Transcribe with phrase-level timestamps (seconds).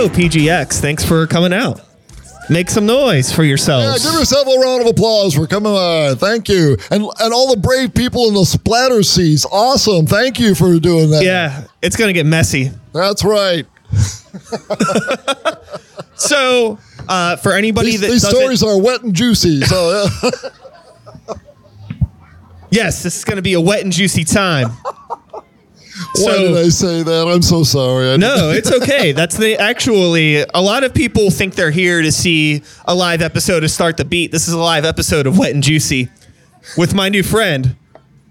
[0.00, 0.80] hello, PGX.
[0.80, 1.80] Thanks for coming out.
[2.48, 4.02] Make some noise for Yeah, yourselves.
[4.02, 6.16] give yourself a round of applause for coming on.
[6.16, 6.78] Thank you.
[6.90, 9.44] And and all the brave people in the splatter seats.
[9.44, 10.06] Awesome.
[10.06, 11.22] Thank you for doing that.
[11.22, 12.70] yeah, it's going to get messy.
[12.92, 13.66] That's right.
[16.20, 16.78] So,
[17.08, 19.62] uh, for anybody These, that these stories are wet and juicy.
[19.62, 21.34] So yeah.
[22.70, 24.68] yes, this is going to be a wet and juicy time.
[26.16, 27.28] why did I say that?
[27.28, 28.12] I'm so sorry.
[28.12, 29.12] I No, it's okay.
[29.12, 33.64] That's the actually a lot of people think they're here to see a live episode
[33.64, 34.32] of Start the Beat.
[34.32, 36.08] This is a live episode of Wet and Juicy
[36.76, 37.76] with my new friend,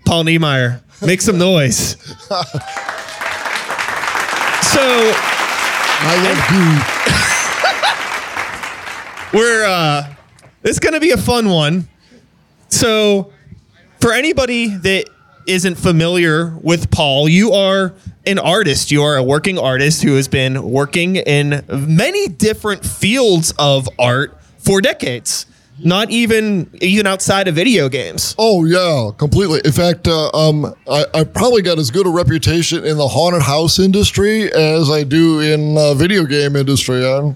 [0.06, 0.82] Paul Niemeyer.
[1.02, 1.96] Make some noise.
[4.70, 6.38] So I love
[9.34, 9.40] you.
[9.40, 10.14] we're uh
[10.64, 11.90] it's gonna be a fun one.
[12.68, 13.34] So
[14.00, 15.10] for anybody that
[15.50, 17.94] isn't familiar with Paul, you are
[18.26, 18.92] an artist.
[18.92, 24.38] You are a working artist who has been working in many different fields of art
[24.60, 25.48] for decades.
[25.82, 28.36] Not even even outside of video games.
[28.38, 29.62] Oh yeah, completely.
[29.64, 33.42] In fact, uh, um, I, I probably got as good a reputation in the haunted
[33.42, 37.08] house industry as I do in uh, video game industry.
[37.08, 37.34] I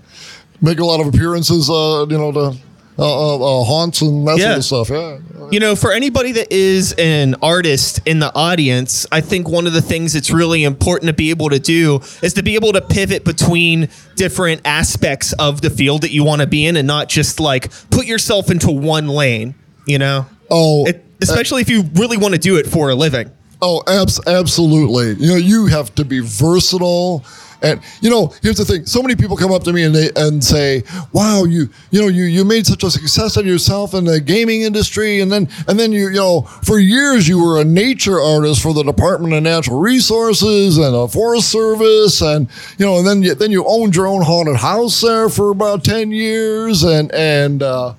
[0.61, 2.57] make a lot of appearances, uh, you know, to
[2.97, 4.59] uh, uh, uh, haunts and that Yeah.
[4.59, 4.89] sort of stuff.
[4.89, 5.17] Yeah.
[5.51, 9.73] You know, for anybody that is an artist in the audience, I think one of
[9.73, 12.81] the things that's really important to be able to do is to be able to
[12.81, 17.09] pivot between different aspects of the field that you want to be in and not
[17.09, 19.53] just like put yourself into one lane,
[19.85, 20.25] you know?
[20.49, 23.29] Oh, It, especially if you really want to do it for a living.
[23.65, 25.13] Oh, abs- absolutely.
[25.25, 27.23] You know, you have to be versatile.
[27.61, 30.09] And you know, here's the thing: so many people come up to me and they
[30.17, 30.83] and say,
[31.13, 34.63] "Wow, you you know you you made such a success of yourself in the gaming
[34.63, 38.61] industry, and then and then you you know for years you were a nature artist
[38.61, 43.23] for the Department of Natural Resources and a Forest Service, and you know, and then
[43.23, 47.63] you, then you owned your own haunted house there for about ten years, and and
[47.63, 47.93] uh,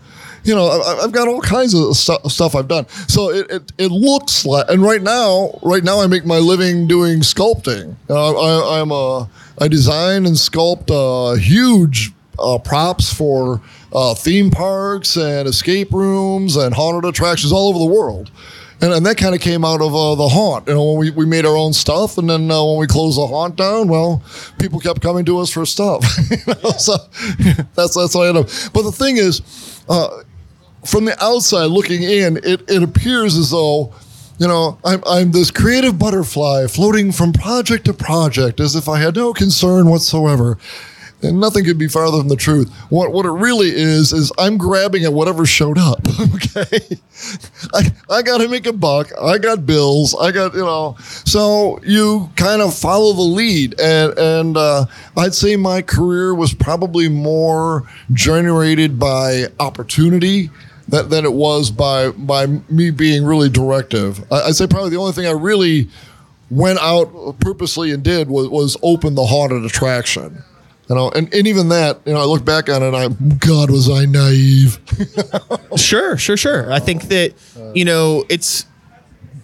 [0.45, 2.87] you know, I- I've got all kinds of stu- stuff I've done.
[3.09, 6.87] So it, it, it looks like, and right now, right now I make my living
[6.87, 7.97] doing sculpting.
[8.09, 9.29] Uh, I, I'm a,
[9.61, 13.61] I design and sculpt uh, huge uh, props for
[13.93, 18.31] uh, theme parks and escape rooms and haunted attractions all over the world.
[18.81, 20.67] And, and that kind of came out of uh, the haunt.
[20.67, 23.17] You know, when we, we made our own stuff, and then uh, when we closed
[23.17, 24.23] the haunt down, well,
[24.59, 26.05] people kept coming to us for stuff.
[26.31, 26.97] you know, so
[27.75, 28.49] that's that's what I end up.
[28.75, 29.41] But the thing is,
[29.89, 30.23] uh,
[30.85, 33.93] from the outside looking in, it, it appears as though,
[34.39, 39.01] you know, I'm, I'm this creative butterfly floating from project to project as if I
[39.01, 40.59] had no concern whatsoever.
[41.23, 42.71] And nothing could be farther from the truth.
[42.91, 46.01] What what it really is is I'm grabbing at whatever showed up.
[46.35, 46.99] Okay,
[47.73, 49.11] I I got to make a buck.
[49.21, 50.15] I got bills.
[50.21, 50.97] I got you know.
[51.25, 56.53] So you kind of follow the lead, and and uh, I'd say my career was
[56.53, 60.51] probably more generated by opportunity
[60.89, 64.25] than, it was by by me being really directive.
[64.33, 65.89] I, I'd say probably the only thing I really
[66.51, 70.43] went out purposely and did was, was open the haunted attraction.
[70.89, 73.09] You know, and, and even that, you know, I look back on it and I,
[73.39, 74.79] God, was I naive.
[75.77, 76.73] Sure, sure, sure.
[76.73, 77.35] I think that
[77.75, 78.65] you know it's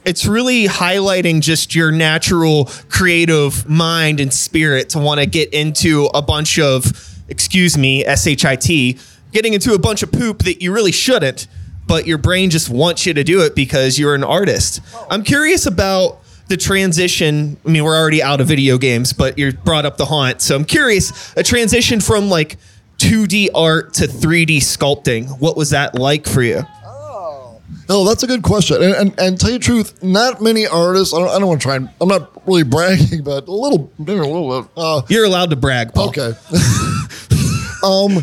[0.05, 6.09] it's really highlighting just your natural creative mind and spirit to want to get into
[6.15, 6.85] a bunch of
[7.29, 8.99] excuse me shit
[9.33, 11.47] getting into a bunch of poop that you really shouldn't
[11.87, 14.81] but your brain just wants you to do it because you're an artist
[15.11, 16.19] i'm curious about
[16.49, 20.07] the transition i mean we're already out of video games but you brought up the
[20.07, 22.57] haunt so i'm curious a transition from like
[22.99, 28.27] 2d art to 3d sculpting what was that like for you Oh, No, that's a
[28.27, 28.83] good question.
[28.83, 31.61] And, and, and tell you the truth, not many artists, I don't, I don't want
[31.61, 34.71] to try and, I'm not really bragging, but a little, maybe a little bit.
[34.77, 36.09] Uh, You're allowed to brag, Paul.
[36.11, 36.29] Okay.
[37.85, 38.23] um,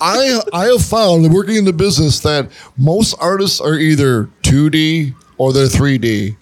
[0.00, 5.52] I I have found working in the business that most artists are either 2D or
[5.52, 6.36] they're 3D,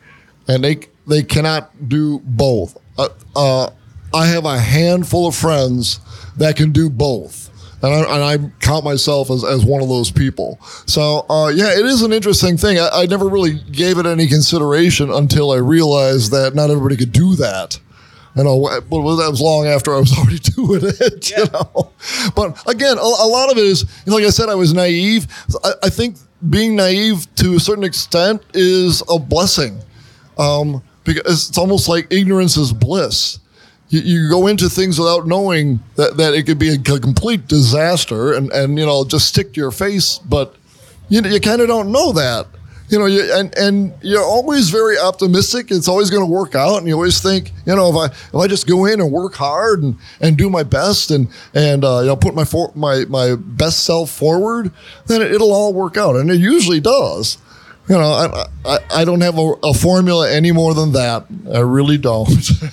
[0.49, 2.77] and they they cannot do both.
[2.99, 3.71] Uh, uh,
[4.13, 6.01] I have a handful of friends
[6.37, 7.51] that can do both.
[7.83, 10.59] And I, and I count myself as, as one of those people.
[10.87, 12.79] So, uh, yeah, it is an interesting thing.
[12.79, 17.13] I, I never really gave it any consideration until I realized that not everybody could
[17.13, 17.79] do that.
[18.37, 18.61] You know,
[18.91, 21.31] but that was long after I was already doing it.
[21.31, 21.93] You know,
[22.35, 25.27] but again, a, a lot of it is, like I said, I was naive.
[25.63, 26.17] I, I think
[26.51, 29.81] being naive to a certain extent is a blessing,
[30.37, 33.39] um, because it's almost like ignorance is bliss.
[33.89, 38.33] You, you go into things without knowing that, that it could be a complete disaster,
[38.33, 40.57] and, and you know just stick to your face, but
[41.09, 42.47] you, you kind of don't know that.
[42.89, 45.71] You know, you, and and you're always very optimistic.
[45.71, 48.35] It's always going to work out, and you always think, you know, if I if
[48.35, 52.01] I just go in and work hard and, and do my best and and uh,
[52.01, 54.71] you know put my for, my my best self forward,
[55.07, 57.39] then it, will all work out, and it usually does.
[57.89, 61.27] You know, I I, I don't have a, a formula any more than that.
[61.53, 62.29] I really don't.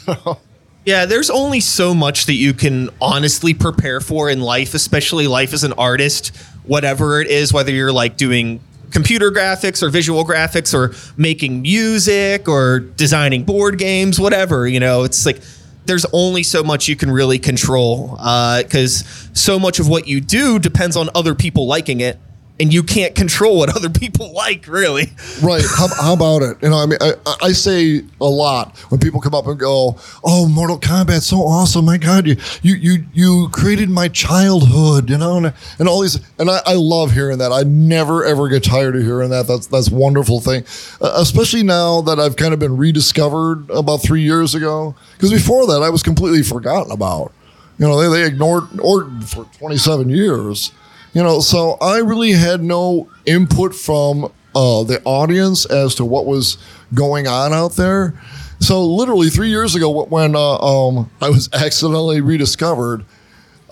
[0.83, 5.53] Yeah, there's only so much that you can honestly prepare for in life, especially life
[5.53, 10.73] as an artist, whatever it is, whether you're like doing computer graphics or visual graphics
[10.73, 14.67] or making music or designing board games, whatever.
[14.67, 15.41] You know, it's like
[15.85, 20.21] there's only so much you can really control because uh, so much of what you
[20.21, 22.19] do depends on other people liking it
[22.61, 25.11] and you can't control what other people like, really.
[25.41, 25.63] Right.
[25.77, 26.57] How, how about it?
[26.61, 29.97] You know, I mean, I, I, say a lot when people come up and go,
[30.23, 31.85] "Oh, Mortal Kombat, so awesome!
[31.85, 36.19] My God, you you you you created my childhood," you know, and, and all these,
[36.37, 37.51] and I, I love hearing that.
[37.51, 39.47] I never ever get tired of hearing that.
[39.47, 40.63] That's that's wonderful thing,
[41.01, 44.95] uh, especially now that I've kind of been rediscovered about three years ago.
[45.13, 47.33] Because before that, I was completely forgotten about.
[47.77, 50.71] You know, they, they ignored Orton for 27 years.
[51.13, 56.25] You know, so I really had no input from uh, the audience as to what
[56.25, 56.57] was
[56.93, 58.13] going on out there.
[58.59, 63.03] So literally three years ago, when uh, um, I was accidentally rediscovered,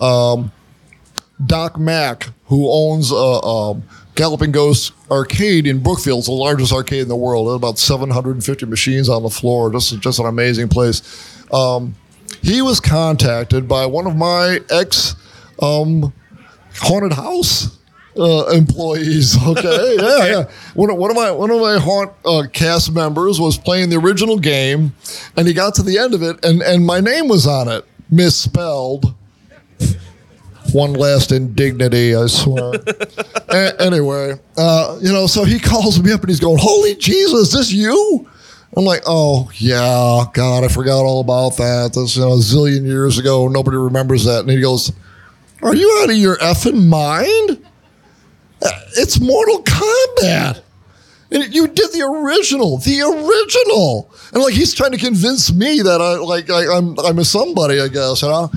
[0.00, 0.52] um,
[1.44, 3.84] Doc Mack, who owns uh, um,
[4.14, 7.48] Galloping Ghost Arcade in Brookfield, the largest arcade in the world.
[7.54, 9.70] About 750 machines on the floor.
[9.72, 11.02] Just just an amazing place.
[11.52, 11.94] Um,
[12.42, 15.14] he was contacted by one of my ex
[15.62, 16.12] um,
[16.80, 17.78] haunted house
[18.18, 19.36] uh, employees.
[19.50, 20.50] Okay, yeah, yeah.
[20.74, 23.96] One of, one of my one of my haunt uh, cast members was playing the
[23.96, 24.92] original game,
[25.36, 27.84] and he got to the end of it, and and my name was on it,
[28.10, 29.14] misspelled.
[30.72, 32.74] One last indignity, I swear.
[33.48, 37.52] A- anyway, uh, you know, so he calls me up and he's going, "Holy Jesus,
[37.52, 38.28] this you?"
[38.76, 41.92] I'm like, "Oh yeah, God, I forgot all about that.
[41.94, 43.48] That's you know, a zillion years ago.
[43.48, 44.92] Nobody remembers that." And he goes
[45.62, 47.64] are you out of your effing mind?
[48.96, 50.62] It's Mortal Kombat.
[51.32, 54.10] And you did the original, the original.
[54.32, 57.24] And like he's trying to convince me that I like I, am I'm, I'm a
[57.24, 58.50] somebody, I guess, you know.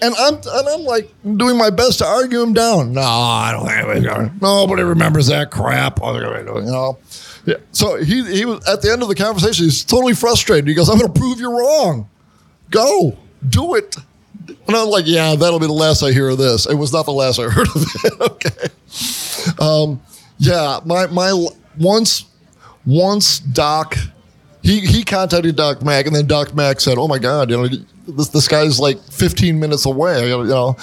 [0.00, 2.92] And I'm and I'm like doing my best to argue him down.
[2.92, 5.98] No, I don't think nobody remembers that crap.
[5.98, 6.98] You know.
[7.44, 7.56] Yeah.
[7.72, 9.64] So he he was at the end of the conversation.
[9.64, 10.68] He's totally frustrated.
[10.68, 12.08] He goes, "I'm going to prove you wrong.
[12.70, 13.96] Go do it."
[14.68, 16.66] And I'm like, yeah, that'll be the last I hear of this.
[16.66, 18.20] It was not the last I heard of it.
[18.20, 18.68] okay.
[19.58, 20.00] Um,
[20.38, 21.48] yeah, my my
[21.78, 22.26] once
[22.86, 23.96] once Doc
[24.62, 27.68] he he contacted Doc Mack, and then Doc Mack said, "Oh my God, you know
[28.06, 30.76] this this guy's like 15 minutes away." You know,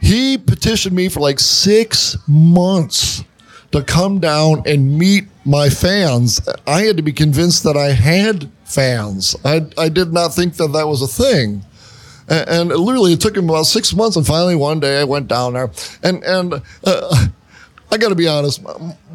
[0.00, 3.24] he petitioned me for like six months
[3.72, 6.40] to come down and meet my fans.
[6.66, 9.34] I had to be convinced that I had fans.
[9.44, 11.64] I I did not think that that was a thing.
[12.28, 14.16] And, and literally, it took him about six months.
[14.16, 15.70] And finally, one day, I went down there,
[16.02, 16.54] and and
[16.84, 17.26] uh,
[17.90, 18.62] I got to be honest.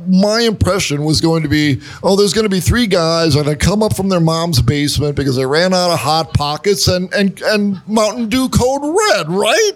[0.07, 3.83] My impression was going to be, oh, there's going to be three guys that come
[3.83, 7.81] up from their mom's basement because they ran out of hot pockets and and and
[7.87, 9.73] Mountain Dew Code Red, right?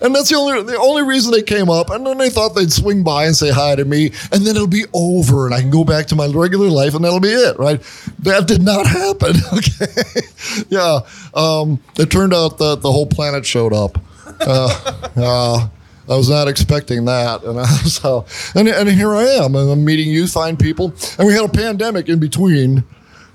[0.00, 1.90] And that's the only the only reason they came up.
[1.90, 4.66] And then they thought they'd swing by and say hi to me, and then it'll
[4.66, 7.58] be over, and I can go back to my regular life, and that'll be it,
[7.58, 7.80] right?
[8.20, 9.36] That did not happen.
[9.58, 10.20] Okay,
[10.68, 11.00] yeah.
[11.34, 13.98] Um, it turned out that the whole planet showed up.
[14.40, 15.68] Uh, uh,
[16.08, 18.24] I was not expecting that, and I, so
[18.54, 19.54] and, and here I am.
[19.54, 22.84] And I'm meeting you, fine people, and we had a pandemic in between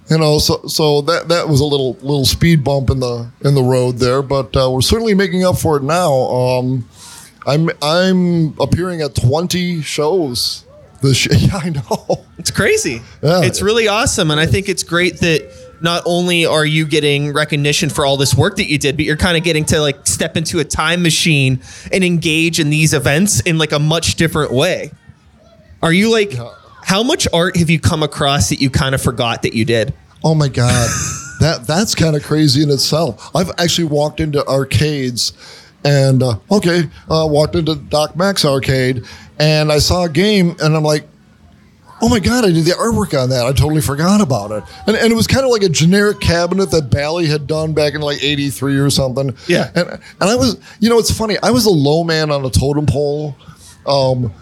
[0.10, 3.56] you know, so so that that was a little little speed bump in the in
[3.56, 6.14] the road there, but uh, we're certainly making up for it now.
[6.14, 6.88] Um,
[7.48, 10.66] I'm I'm appearing at 20 shows
[11.02, 11.38] this year.
[11.40, 12.26] Yeah, I know.
[12.38, 13.02] It's crazy.
[13.22, 13.44] Yeah.
[13.44, 15.50] It's really awesome, and I think it's great that
[15.82, 19.18] not only are you getting recognition for all this work that you did, but you're
[19.18, 23.40] kind of getting to like step into a time machine and engage in these events
[23.42, 24.92] in like a much different way.
[25.82, 26.34] Are you like?
[26.34, 26.54] Yeah
[26.86, 29.94] how much art have you come across that you kind of forgot that you did?
[30.24, 30.90] Oh my god,
[31.40, 33.36] that that's kind of crazy in itself.
[33.36, 35.34] I've actually walked into arcades
[35.84, 39.06] and uh, okay, uh, walked into Doc Mack's arcade
[39.40, 41.08] and I saw a game and I'm like,
[42.02, 43.46] oh my god, I did the artwork on that.
[43.46, 44.64] I totally forgot about it.
[44.88, 47.94] And, and it was kind of like a generic cabinet that Bally had done back
[47.94, 49.36] in like '83 or something.
[49.48, 49.72] Yeah.
[49.76, 51.38] And and I was, you know, it's funny.
[51.42, 53.36] I was a low man on a totem pole.
[53.86, 54.34] Um,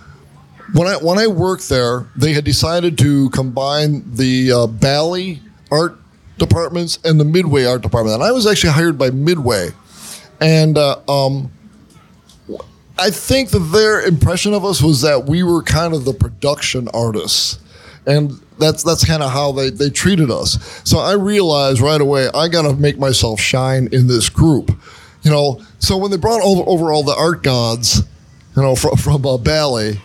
[0.74, 5.98] when I when I worked there, they had decided to combine the uh, Bally art
[6.38, 9.70] departments and the Midway art department, and I was actually hired by Midway,
[10.40, 11.52] and uh, um,
[12.98, 16.88] I think that their impression of us was that we were kind of the production
[16.94, 17.60] artists.
[18.06, 20.82] and that's that's kind of how they they treated us.
[20.84, 24.72] So I realized right away I got to make myself shine in this group,
[25.24, 25.62] you know.
[25.80, 28.04] So when they brought over, all the art gods,
[28.56, 30.00] you know, from from uh, Bally.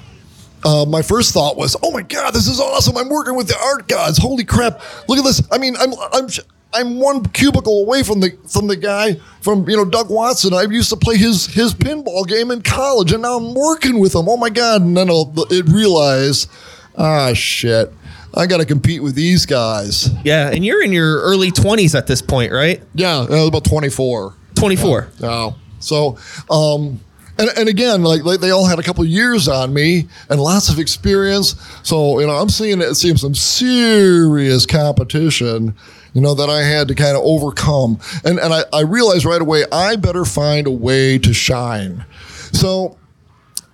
[0.65, 2.97] Uh, my first thought was, "Oh my God, this is awesome!
[2.97, 4.19] I'm working with the art gods.
[4.19, 4.81] Holy crap!
[5.09, 5.43] Look at this.
[5.53, 6.29] I mean, I'm I'm
[6.73, 10.53] I'm one cubicle away from the from the guy from you know Doug Watson.
[10.55, 14.15] I used to play his his pinball game in college, and now I'm working with
[14.15, 14.29] him.
[14.29, 14.83] Oh my God!
[14.83, 16.51] And then I'll, it realized,
[16.99, 17.93] ah shit,
[18.35, 20.11] I got to compete with these guys.
[20.25, 22.83] Yeah, and you're in your early 20s at this point, right?
[22.95, 24.35] Yeah, I was about 24.
[24.55, 25.09] 24.
[25.23, 26.19] Oh, so
[26.51, 27.01] um,
[27.39, 30.79] and, and again, like, they all had a couple years on me and lots of
[30.79, 31.55] experience.
[31.83, 35.75] So you know, I'm seeing it seeing some serious competition.
[36.15, 39.41] You know that I had to kind of overcome, and and I, I realized right
[39.41, 42.05] away I better find a way to shine.
[42.53, 42.97] So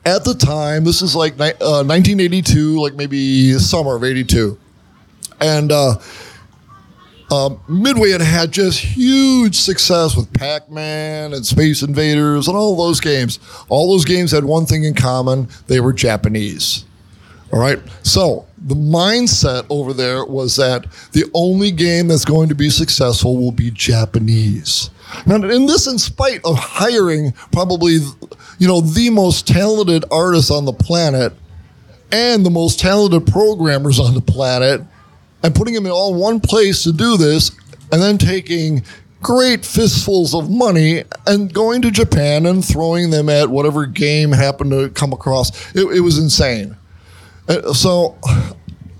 [0.05, 4.59] at the time, this is like uh, 1982, like maybe summer of '82,
[5.41, 5.71] and.
[5.71, 5.99] Uh,
[7.33, 12.77] um, Midway had had just huge success with Pac Man and Space Invaders and all
[12.77, 13.39] those games.
[13.71, 16.85] All those games had one thing in common they were Japanese.
[17.51, 17.79] All right.
[18.03, 23.37] So the mindset over there was that the only game that's going to be successful
[23.39, 24.91] will be Japanese.
[25.27, 27.99] Now, and this in spite of hiring probably,
[28.59, 31.33] you know, the most talented artists on the planet
[32.11, 34.83] and the most talented programmers on the planet
[35.43, 37.51] and putting them in all one place to do this,
[37.91, 38.85] and then taking
[39.21, 44.73] great fistfuls of money and going to Japan and throwing them at whatever game happened
[44.73, 45.75] to come across.
[45.75, 46.77] It, it was insane.
[47.49, 48.19] Uh, so,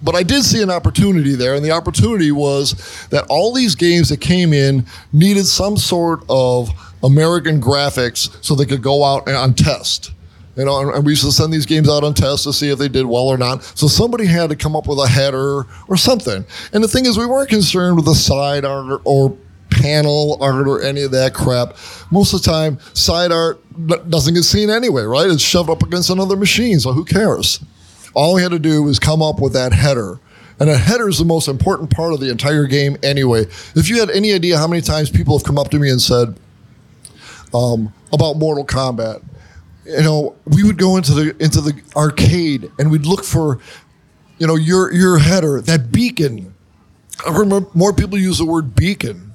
[0.03, 4.09] but I did see an opportunity there, and the opportunity was that all these games
[4.11, 6.71] that came in needed some sort of
[7.03, 10.13] American graphics so they could go out and on test.
[10.57, 12.79] You know, and, we used to send these games out on tests to see if
[12.79, 13.65] they did well or not.
[13.65, 16.45] So somebody had to come up with a header or something.
[16.73, 19.37] And the thing is, we weren't concerned with the side art or, or
[19.71, 21.77] panel art or any of that crap.
[22.11, 23.61] Most of the time, side art
[24.11, 25.31] doesn't get seen anyway, right?
[25.31, 27.65] It's shoved up against another machine, so who cares?
[28.15, 30.21] All we had to do was come up with that header.
[30.61, 33.47] And a header is the most important part of the entire game anyway.
[33.75, 36.01] If you had any idea how many times people have come up to me and
[36.01, 36.37] said
[37.55, 39.25] um, about Mortal Kombat,
[39.85, 43.59] you know, we would go into the into the arcade and we'd look for,
[44.39, 46.55] you know, your your header, that beacon.
[47.27, 49.33] I remember more people use the word beacon.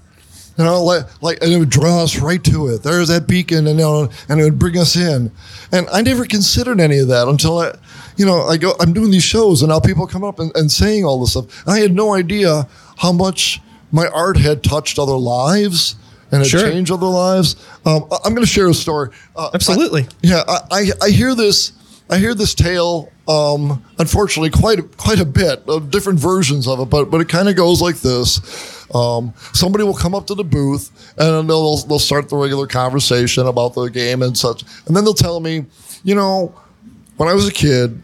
[0.58, 2.82] You know, like, like and it would draw us right to it.
[2.82, 5.32] There's that beacon, and you know, and it would bring us in.
[5.72, 7.76] And I never considered any of that until I,
[8.16, 8.74] you know, I go.
[8.80, 11.64] I'm doing these shows, and now people come up and, and saying all this stuff.
[11.66, 13.62] And I had no idea how much
[13.92, 15.96] my art had touched other lives
[16.32, 16.62] and had Sure.
[16.70, 17.56] changed other lives.
[17.86, 19.10] Um, I'm going to share a story.
[19.36, 20.08] Uh, Absolutely.
[20.22, 21.74] yeah, I, I, I hear this.
[22.10, 23.12] I hear this tale.
[23.28, 27.28] Um, unfortunately, quite a, quite a bit of different versions of it, but but it
[27.28, 28.40] kind of goes like this.
[28.96, 33.46] Um, somebody will come up to the booth and they'll they'll start the regular conversation
[33.46, 35.66] about the game and such, and then they'll tell me,
[36.06, 36.56] you know,
[37.18, 38.02] when I was a kid,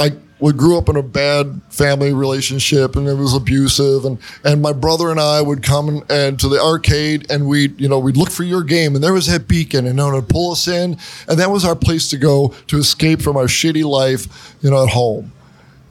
[0.00, 4.04] I we grew up in a bad family relationship and it was abusive.
[4.04, 7.80] And and my brother and I would come and, and to the arcade and we'd
[7.80, 8.94] you know we'd look for your game.
[8.94, 10.98] And there was that beacon and it would pull us in.
[11.28, 14.82] And that was our place to go to escape from our shitty life you know
[14.82, 15.32] at home.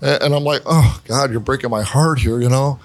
[0.02, 2.80] And, and I'm like oh God you're breaking my heart here you know?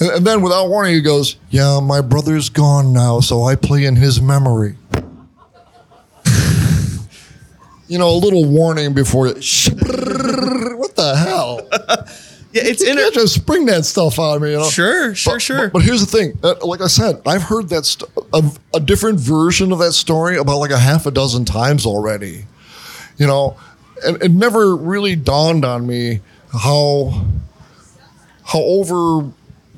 [0.00, 3.84] And, and then without warning he goes yeah my brother's gone now so I play
[3.84, 4.76] in his memory.
[7.86, 9.44] You know a little warning before it
[12.52, 14.68] Yeah, it's you inter- can't just spring that stuff on me, you know.
[14.70, 15.58] Sure, sure, But- sure.
[15.58, 16.38] But, but here's the thing.
[16.40, 18.42] Uh, like I said, I've heard that st- a,
[18.74, 22.44] a different version of that story about like a half a dozen times already.
[23.18, 23.56] You know,
[24.06, 26.20] and it never really dawned on me
[26.52, 27.24] how
[28.44, 28.60] how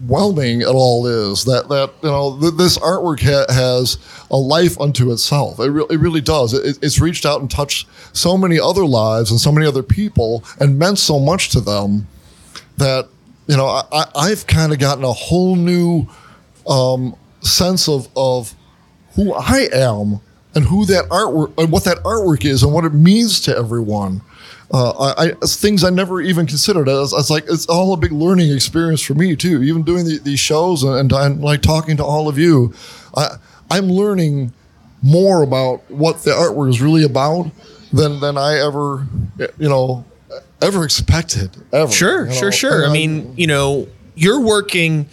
[0.05, 1.45] overwhelming it all is.
[1.45, 3.99] That that you know th- this artwork ha- has
[4.31, 5.59] a life unto itself.
[5.61, 6.53] It, re- it really does.
[6.53, 10.45] It, it's reached out and touched so many other lives and so many other people
[10.61, 12.07] and meant so much to them
[12.77, 13.09] that
[13.47, 16.07] you know I, I've kind of gotten a whole new
[16.69, 18.55] um, sense of of
[19.15, 20.21] who I am
[20.57, 24.23] and who that artwork and what that artwork is and what it means to everyone.
[24.73, 26.89] Uh, I, I things I never even considered.
[26.89, 29.63] It's, it's like it's all a big learning experience for me too.
[29.63, 32.75] Even doing the, these shows and, and like talking to all of you,
[33.15, 33.37] I,
[33.71, 34.53] I'm learning
[35.03, 37.51] more about what the artwork is really about
[37.93, 39.07] than than I ever
[39.59, 40.05] you know
[40.63, 41.51] ever expected.
[41.73, 41.93] Ever.
[41.93, 42.51] Sure, you sure, know?
[42.51, 42.83] sure.
[42.83, 45.07] And I mean, you know, you're working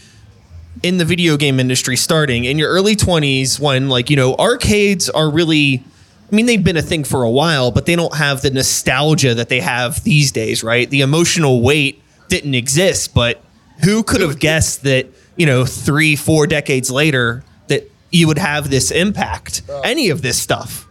[0.81, 5.09] in the video game industry starting in your early 20s when like, you know, arcades
[5.09, 5.83] are really
[6.31, 9.35] I mean, they've been a thing for a while, but they don't have the nostalgia
[9.35, 10.89] that they have these days, right?
[10.89, 13.43] The emotional weight didn't exist, but
[13.83, 18.71] who could have guessed that, you know, three, four decades later that you would have
[18.71, 19.61] this impact?
[19.83, 20.87] Any of this stuff.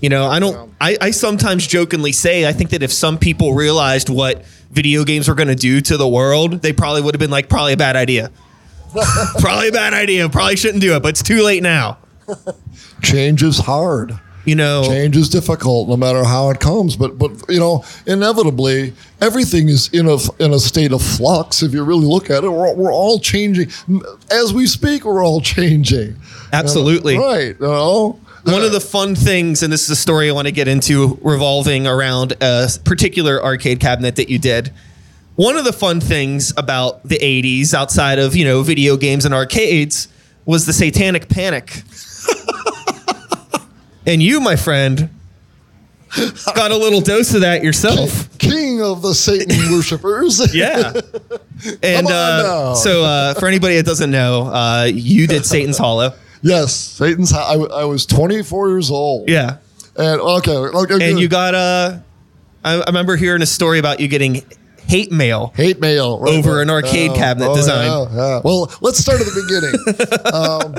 [0.00, 3.52] You know, I don't I, I sometimes jokingly say I think that if some people
[3.52, 7.30] realized what video games were gonna do to the world, they probably would have been
[7.30, 8.30] like, probably a bad idea.
[9.40, 10.28] probably a bad idea.
[10.28, 11.98] Probably shouldn't do it, but it's too late now.
[13.02, 14.18] Change is hard.
[14.46, 16.96] You know, Change is difficult, no matter how it comes.
[16.96, 21.62] But but you know, inevitably, everything is in a in a state of flux.
[21.62, 23.70] If you really look at it, we're, we're all changing
[24.30, 25.04] as we speak.
[25.04, 26.16] We're all changing.
[26.52, 27.18] Absolutely.
[27.18, 27.56] right.
[27.60, 28.20] You know.
[28.44, 30.66] One of uh, the fun things, and this is a story I want to get
[30.66, 34.72] into revolving around a particular arcade cabinet that you did.
[35.40, 39.32] One of the fun things about the 80s, outside of, you know, video games and
[39.32, 40.06] arcades,
[40.44, 41.82] was the satanic panic.
[44.06, 45.08] and you, my friend,
[46.54, 48.36] got a little dose of that yourself.
[48.36, 50.54] King of the Satan worshippers.
[50.54, 50.92] Yeah.
[51.82, 56.12] And uh, so, uh, for anybody that doesn't know, uh, you did Satan's Hollow.
[56.42, 57.32] Yes, Satan's.
[57.32, 59.30] I, I was 24 years old.
[59.30, 59.56] Yeah.
[59.96, 61.18] And okay, okay And good.
[61.18, 61.98] you got uh,
[62.62, 64.42] I, I remember hearing a story about you getting
[64.86, 65.52] hate mail.
[65.56, 66.62] hate mail right, Over right.
[66.62, 67.86] an arcade cabinet oh, design.
[67.86, 68.40] Yeah, yeah.
[68.44, 70.74] Well, let's start at the beginning.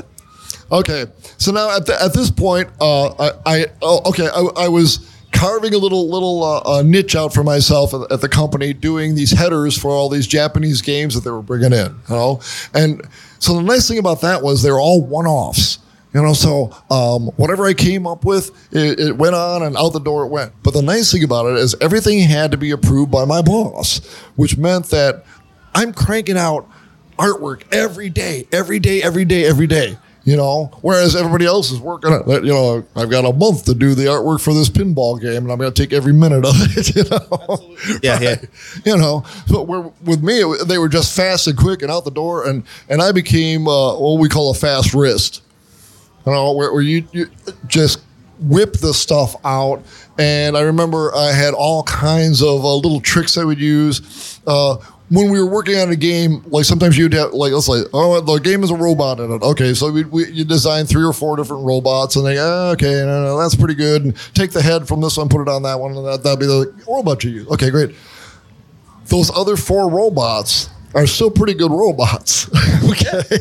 [0.74, 1.06] um, okay,
[1.38, 5.08] so now at, the, at this point, uh, I, I oh, okay, I, I was
[5.32, 9.14] carving a little little uh, uh, niche out for myself at, at the company, doing
[9.14, 11.88] these headers for all these Japanese games that they were bringing in.
[12.08, 12.40] You know,
[12.74, 13.02] and
[13.38, 15.78] so the nice thing about that was they were all one offs.
[16.14, 19.94] You know, so um, whatever I came up with, it, it went on and out
[19.94, 20.52] the door it went.
[20.62, 24.04] But the nice thing about it is everything had to be approved by my boss,
[24.36, 25.24] which meant that
[25.74, 26.68] I'm cranking out
[27.18, 29.96] artwork every day, every day, every day, every day.
[30.24, 32.12] You know, whereas everybody else is working.
[32.12, 35.50] You know, I've got a month to do the artwork for this pinball game, and
[35.50, 36.94] I'm going to take every minute of it.
[36.94, 38.36] You know, Yeah, yeah.
[38.84, 39.24] you know.
[39.48, 42.62] But with me, it- they were just fast and quick and out the door, and
[42.88, 45.42] and I became uh, what we call a fast wrist.
[46.26, 47.26] You know, where, where you, you
[47.66, 48.00] just
[48.40, 49.82] whip the stuff out.
[50.18, 54.40] And I remember I had all kinds of uh, little tricks I would use.
[54.46, 54.76] Uh,
[55.08, 58.20] when we were working on a game, like sometimes you'd have, like, let's say, oh,
[58.20, 59.42] the game is a robot in it.
[59.42, 63.04] Okay, so we, we, you design three or four different robots, and they, ah, okay,
[63.04, 64.04] no, no, that's pretty good.
[64.04, 66.40] And take the head from this one, put it on that one, and that, that'd
[66.40, 67.48] be the robot you use.
[67.48, 67.94] Okay, great
[69.12, 72.48] those other four robots are still pretty good robots.
[72.90, 73.38] okay.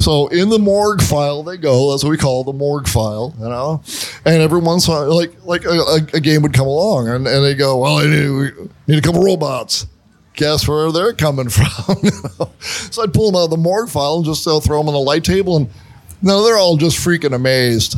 [0.00, 1.90] So in the morgue file they go.
[1.90, 3.82] That's what we call the morgue file, you know?
[4.24, 7.26] And every once in a while, like, like a, a, game would come along and,
[7.26, 9.86] and they go, well, I need, we need a couple robots.
[10.34, 11.96] Guess where they're coming from?
[12.60, 14.94] So I'd pull them out of the morgue file and just uh, throw them on
[14.94, 15.56] the light table.
[15.56, 15.68] And
[16.22, 17.96] no, they're all just freaking amazed.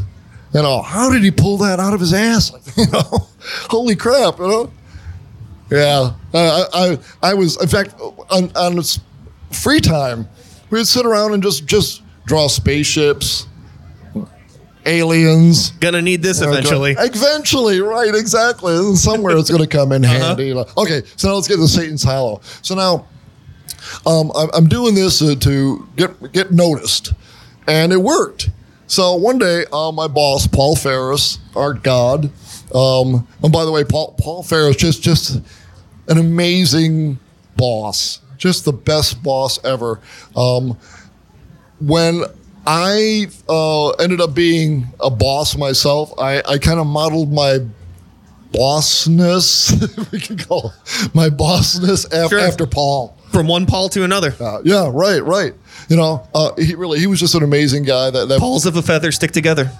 [0.53, 2.53] You know, how did he pull that out of his ass?
[2.77, 3.29] you know,
[3.71, 4.73] holy crap, you know?
[5.71, 6.99] Yeah, uh, I, I
[7.31, 7.95] I was in fact
[8.31, 8.81] on on
[9.51, 10.29] free time,
[10.71, 13.47] we would sit around and just just draw spaceships,
[14.85, 15.71] aliens.
[15.71, 16.93] Gonna need this eventually.
[16.93, 18.15] Eventually, right?
[18.15, 18.95] Exactly.
[18.95, 20.49] Somewhere it's to come in handy.
[20.49, 20.67] you know.
[20.77, 22.41] Okay, so now let's get to Satan's Hollow.
[22.63, 23.07] So now,
[24.07, 27.13] um, I'm, I'm doing this uh, to get get noticed,
[27.67, 28.51] and it worked.
[28.87, 32.31] So one day, uh, my boss, Paul Ferris, our god,
[32.75, 35.41] um, and by the way, Paul Paul Ferris just just
[36.09, 37.19] an amazing
[37.57, 40.01] boss, just the best boss ever.
[40.37, 40.79] Um,
[41.81, 42.23] when
[42.67, 47.59] I uh, ended up being a boss myself, I, I kind of modeled my
[48.53, 52.39] bossness, we can call it, my bossness af- Sure.
[52.41, 53.17] after Paul.
[53.33, 54.35] From one Paul to another.
[54.41, 55.55] Uh, yeah, right, right.
[55.89, 58.11] You know, uh, he really he was just an amazing guy.
[58.11, 59.71] That, that of a feather stick together.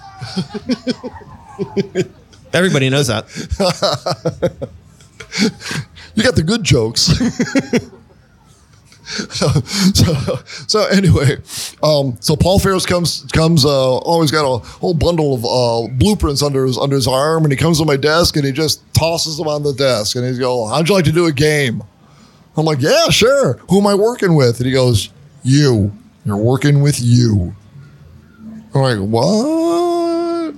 [2.53, 3.25] Everybody knows that.
[6.15, 7.01] you got the good jokes.
[9.07, 9.47] so,
[10.67, 11.37] so anyway,
[11.83, 16.41] um, so Paul Ferris comes comes uh, always got a whole bundle of uh, blueprints
[16.41, 19.37] under his under his arm, and he comes to my desk and he just tosses
[19.37, 21.83] them on the desk, and he's go, "How'd you like to do a game?"
[22.55, 23.53] I'm like, "Yeah, sure.
[23.69, 25.09] Who am I working with?" And he goes,
[25.47, 25.93] "You.
[26.25, 27.55] You're working with you."
[28.73, 30.55] I'm like, "What?"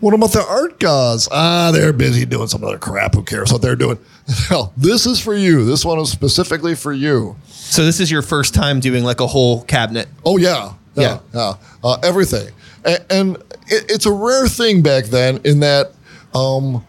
[0.00, 1.26] What about the art gods?
[1.32, 3.14] Ah, they're busy doing some other crap.
[3.14, 3.98] Who cares what they're doing?
[4.48, 5.64] Hell, this is for you.
[5.64, 7.36] This one is specifically for you.
[7.46, 10.06] So this is your first time doing like a whole cabinet.
[10.24, 11.54] Oh yeah, yeah, yeah.
[11.82, 12.52] Uh, everything,
[12.84, 13.36] and, and
[13.68, 15.92] it, it's a rare thing back then in that
[16.34, 16.86] um,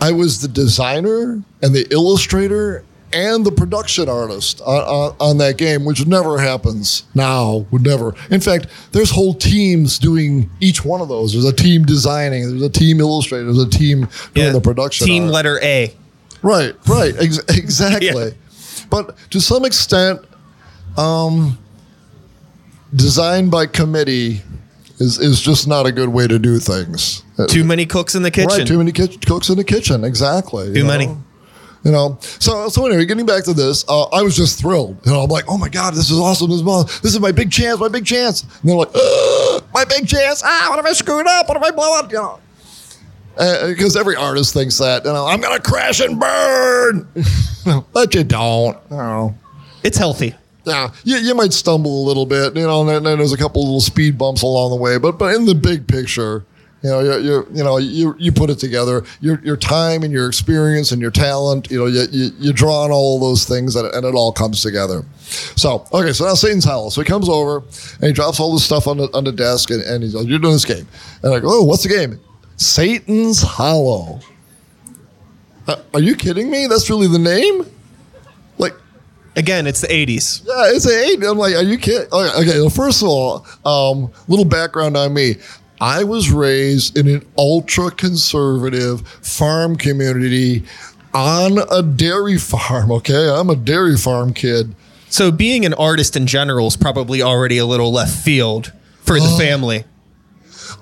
[0.00, 5.58] I was the designer and the illustrator and the production artist on, on, on that
[5.58, 7.66] game, which never happens now.
[7.70, 8.14] Would never.
[8.30, 11.32] In fact, there's whole teams doing each one of those.
[11.32, 12.48] There's a team designing.
[12.48, 15.06] There's a team illustrating, There's a team doing the production.
[15.06, 15.32] Team art.
[15.32, 15.94] letter A.
[16.42, 18.08] Right, right, ex- exactly.
[18.08, 18.86] Yeah.
[18.90, 20.20] but to some extent,
[20.96, 21.58] um,
[22.94, 24.42] designed by committee
[24.98, 27.22] is is just not a good way to do things.
[27.48, 28.48] Too many cooks in the kitchen.
[28.58, 30.04] Right, too many ki- cooks in the kitchen.
[30.04, 30.72] Exactly.
[30.72, 31.06] Too many.
[31.06, 31.22] know?
[31.86, 34.98] You know, so so anyway, getting back to this, uh, I was just thrilled.
[35.06, 36.48] You know, I'm like, oh my god, this is awesome!
[36.50, 38.42] This is, my- this is my big chance, my big chance.
[38.42, 40.42] And they're like, "Ugh, my big chance!
[40.44, 41.46] Ah, what if I screw it up?
[41.46, 42.10] What if I blow up?
[42.10, 42.40] You know,
[43.68, 45.04] because every artist thinks that.
[45.04, 47.06] You know, I'm gonna crash and burn,
[47.92, 48.76] but you don't.
[48.90, 49.34] You know.
[49.84, 50.34] It's healthy.
[50.64, 53.62] Yeah, you, you might stumble a little bit, you know, and then there's a couple
[53.62, 56.44] little speed bumps along the way, but but in the big picture,
[56.82, 59.04] you know, you you you know you you put it together.
[59.20, 62.84] Your your time and your experience and your talent, you know, you you, you draw
[62.84, 65.02] on all those things, and, and it all comes together.
[65.56, 66.90] So okay, so now Satan's Hollow.
[66.90, 69.70] So he comes over and he drops all this stuff on the on the desk,
[69.70, 70.86] and, and he's like, "You're doing this game,"
[71.22, 72.20] and I go, "Oh, what's the game?"
[72.56, 74.20] Satan's Hollow.
[75.66, 76.66] Uh, are you kidding me?
[76.68, 77.66] That's really the name?
[78.58, 78.74] Like
[79.36, 80.46] Again, it's the 80s.
[80.46, 81.22] yeah, it's a eight.
[81.22, 82.08] I'm like, are you kidding?
[82.10, 85.36] Okay, okay well, first of all, um, little background on me.
[85.80, 90.64] I was raised in an ultra conservative farm community
[91.14, 92.90] on a dairy farm.
[92.92, 94.74] Okay, I'm a dairy farm kid.
[95.08, 99.36] So being an artist in general is probably already a little left field for the
[99.38, 99.84] family.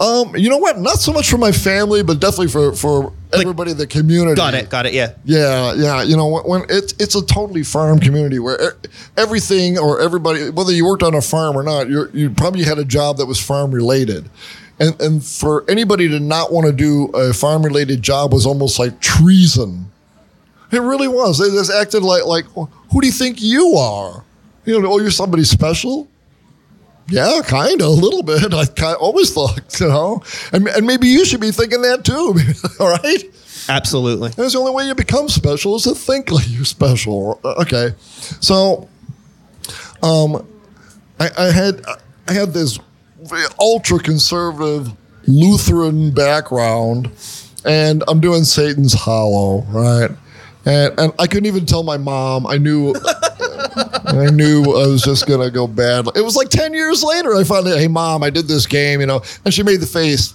[0.00, 0.78] Um, you know what?
[0.80, 4.34] Not so much for my family, but definitely for for Like- everybody in the community.
[4.36, 4.68] Got it.
[4.70, 4.92] Got it.
[4.94, 5.12] Yeah.
[5.24, 6.02] Yeah, yeah.
[6.02, 8.76] You know, when, when it's it's a totally farm community where
[9.16, 12.78] everything or everybody, whether you worked on a farm or not, you you probably had
[12.78, 14.28] a job that was farm related,
[14.78, 18.78] and and for anybody to not want to do a farm related job was almost
[18.78, 19.90] like treason.
[20.72, 21.38] It really was.
[21.38, 24.24] They just acted like like who do you think you are?
[24.64, 26.08] You know, oh, you're somebody special.
[27.08, 28.54] Yeah, kind of, a little bit.
[28.54, 32.34] I kind always thought, you know, and, and maybe you should be thinking that too.
[32.82, 33.22] All right.
[33.68, 34.30] Absolutely.
[34.30, 37.40] That's the only way you become special is to think like you're special.
[37.44, 37.94] Uh, Okay,
[38.40, 38.88] so,
[40.02, 40.46] um,
[41.20, 41.82] I, I had
[42.26, 42.78] I had this
[43.58, 44.92] ultra conservative
[45.26, 47.10] Lutheran background,
[47.64, 50.10] and I'm doing Satan's Hollow, right?
[50.66, 52.46] And and I couldn't even tell my mom.
[52.46, 52.94] I knew.
[54.06, 56.06] I knew I was just gonna go bad.
[56.14, 57.34] It was like ten years later.
[57.34, 60.34] I finally, hey mom, I did this game, you know, and she made the face,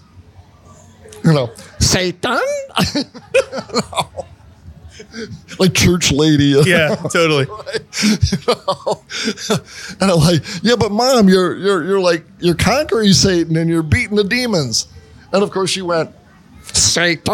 [1.23, 1.49] you know,
[1.79, 2.39] Satan,
[5.59, 6.55] like church lady.
[6.69, 6.95] Yeah.
[6.95, 7.45] Totally.
[9.99, 13.83] and I'm like, yeah, but mom, you're you're you're like you're conquering Satan and you're
[13.83, 14.87] beating the demons.
[15.31, 16.11] And of course she went,
[16.73, 17.33] Satan.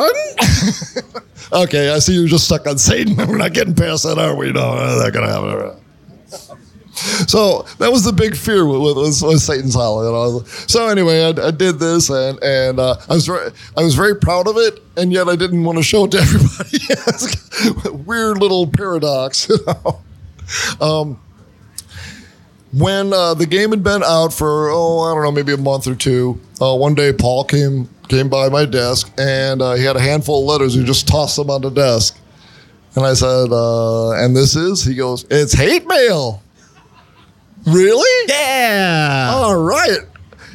[1.52, 3.16] okay, I see you're just stuck on Satan.
[3.16, 4.52] We're not getting past that, are we?
[4.52, 5.85] No, that's not gonna happen.
[6.96, 10.06] So that was the big fear with, with, Satan's Hollow.
[10.06, 10.46] You know?
[10.46, 14.16] So anyway, I, I did this, and and uh, I was very, I was very
[14.16, 18.04] proud of it, and yet I didn't want to show it to everybody.
[18.06, 20.02] Weird little paradox, you know.
[20.80, 21.20] Um,
[22.72, 25.88] when uh, the game had been out for oh I don't know maybe a month
[25.88, 29.96] or two, uh, one day Paul came came by my desk and uh, he had
[29.96, 30.76] a handful of letters.
[30.76, 32.18] He just tossed them on the desk,
[32.96, 36.42] and I said, uh, "And this is?" He goes, "It's hate mail."
[37.66, 38.30] Really?
[38.30, 39.32] Yeah.
[39.34, 40.00] All right.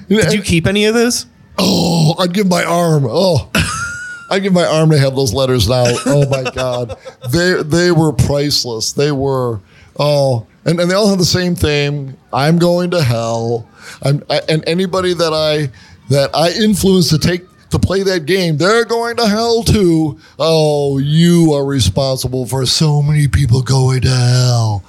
[0.08, 1.26] Did you keep any of those?
[1.58, 3.04] Oh, I'd give my arm.
[3.06, 3.50] Oh,
[4.30, 5.84] I'd give my arm to have those letters now.
[6.06, 6.96] Oh my God,
[7.30, 8.92] they they were priceless.
[8.92, 9.60] They were.
[9.98, 12.16] Oh, and, and they all have the same theme.
[12.32, 13.68] I'm going to hell.
[14.02, 15.70] I'm I, and anybody that I
[16.08, 20.18] that I influence to take to play that game, they're going to hell too.
[20.38, 24.84] Oh, you are responsible for so many people going to hell.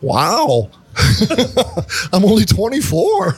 [0.00, 0.70] Wow.
[2.12, 3.26] I'm only 24.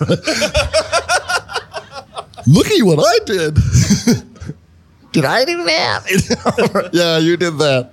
[2.46, 3.54] Look at what I did.
[5.12, 6.90] did I do that?
[6.92, 7.92] yeah, you did that.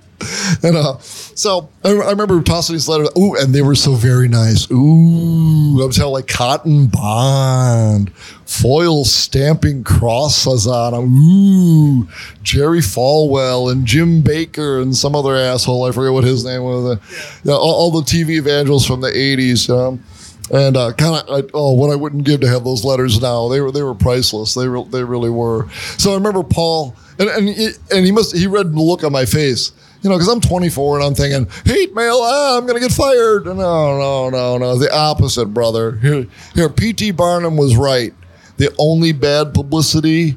[0.62, 0.98] And uh,
[1.38, 3.10] so I, I remember tossing these letters.
[3.16, 4.68] Ooh, and they were so very nice.
[4.72, 11.14] Ooh, I was telling like cotton bond, foil stamping crosses on them.
[11.14, 12.08] Ooh,
[12.42, 15.84] Jerry Falwell and Jim Bakker and some other asshole.
[15.84, 16.98] I forget what his name was.
[17.44, 19.70] Yeah, all, all the TV evangelists from the '80s.
[19.70, 20.02] Um,
[20.50, 23.48] and uh, kind of oh, what I wouldn't give to have those letters now.
[23.48, 24.54] They were they were priceless.
[24.54, 25.70] They re- they really were.
[25.98, 29.12] So I remember Paul, and and he, and he must he read the look on
[29.12, 29.70] my face.
[30.02, 32.94] You know, because I'm 24 and I'm thinking, hate mail, ah, I'm going to get
[32.94, 33.46] fired.
[33.46, 34.78] No, no, no, no.
[34.78, 35.96] The opposite, brother.
[35.96, 37.10] Here, here, P.T.
[37.12, 38.14] Barnum was right.
[38.58, 40.36] The only bad publicity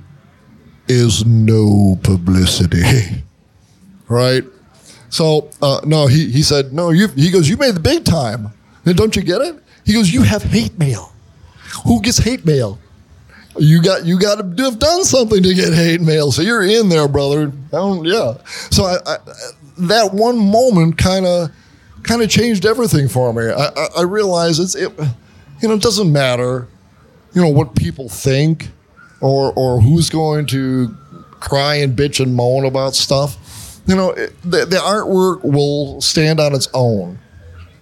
[0.88, 2.82] is no publicity.
[4.08, 4.44] right?
[5.10, 8.52] So, uh, no, he, he said, no, you, he goes, you made the big time.
[8.86, 9.62] And don't you get it?
[9.86, 11.14] He goes, you have hate mail.
[11.86, 12.80] Who gets hate mail?
[13.58, 16.90] You got you got to have done something to get hate mail, so you're in
[16.90, 17.52] there, brother.
[17.74, 18.38] Yeah.
[18.70, 19.18] So I, I,
[19.80, 21.52] that one moment kind of
[22.04, 23.44] kind of changed everything for me.
[23.52, 24.92] I, I, I realize it's it,
[25.62, 26.68] you know, it doesn't matter,
[27.34, 28.70] you know, what people think
[29.20, 30.96] or or who's going to
[31.42, 33.38] cry and bitch and moan about stuff.
[33.86, 37.20] You know, it, the, the artwork will stand on its own.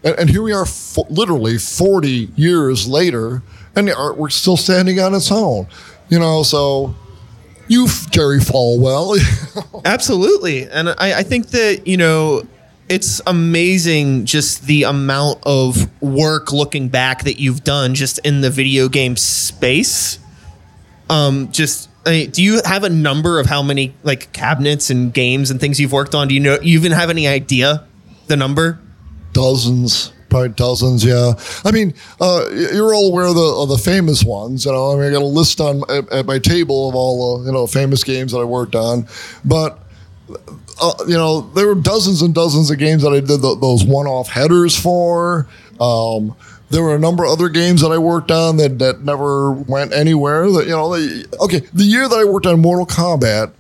[0.04, 3.44] And, and here we are, fo- literally 40 years later,
[3.76, 5.68] and the artwork's still standing on its own.
[6.10, 6.96] You know, so
[7.68, 9.20] you, Jerry Falwell.
[9.86, 10.68] Absolutely.
[10.70, 12.44] And I, I think that, you know,
[12.88, 18.50] it's amazing just the amount of work looking back that you've done just in the
[18.50, 20.18] video game space.
[21.10, 25.14] Um, just I mean, do you have a number of how many like cabinets and
[25.14, 26.28] games and things you've worked on?
[26.28, 27.86] Do you know you even have any idea
[28.28, 28.80] the number?
[29.34, 31.04] dozens, probably dozens.
[31.04, 31.34] Yeah,
[31.66, 34.66] I mean, uh, you're all aware of the of the famous ones.
[34.66, 37.40] You know, I mean, I got a list on at, at my table of all
[37.40, 39.08] the you know famous games that I worked on,
[39.46, 39.80] but.
[40.82, 43.84] Uh, you know, there were dozens and dozens of games that I did th those
[43.84, 45.46] one-off headers for.
[45.82, 46.38] Um,
[46.70, 49.94] there were a number of other games that I worked on that, that never went
[49.94, 50.50] anywhere.
[50.52, 53.52] That you know, they, okay, the year that I worked on Mortal Kombat,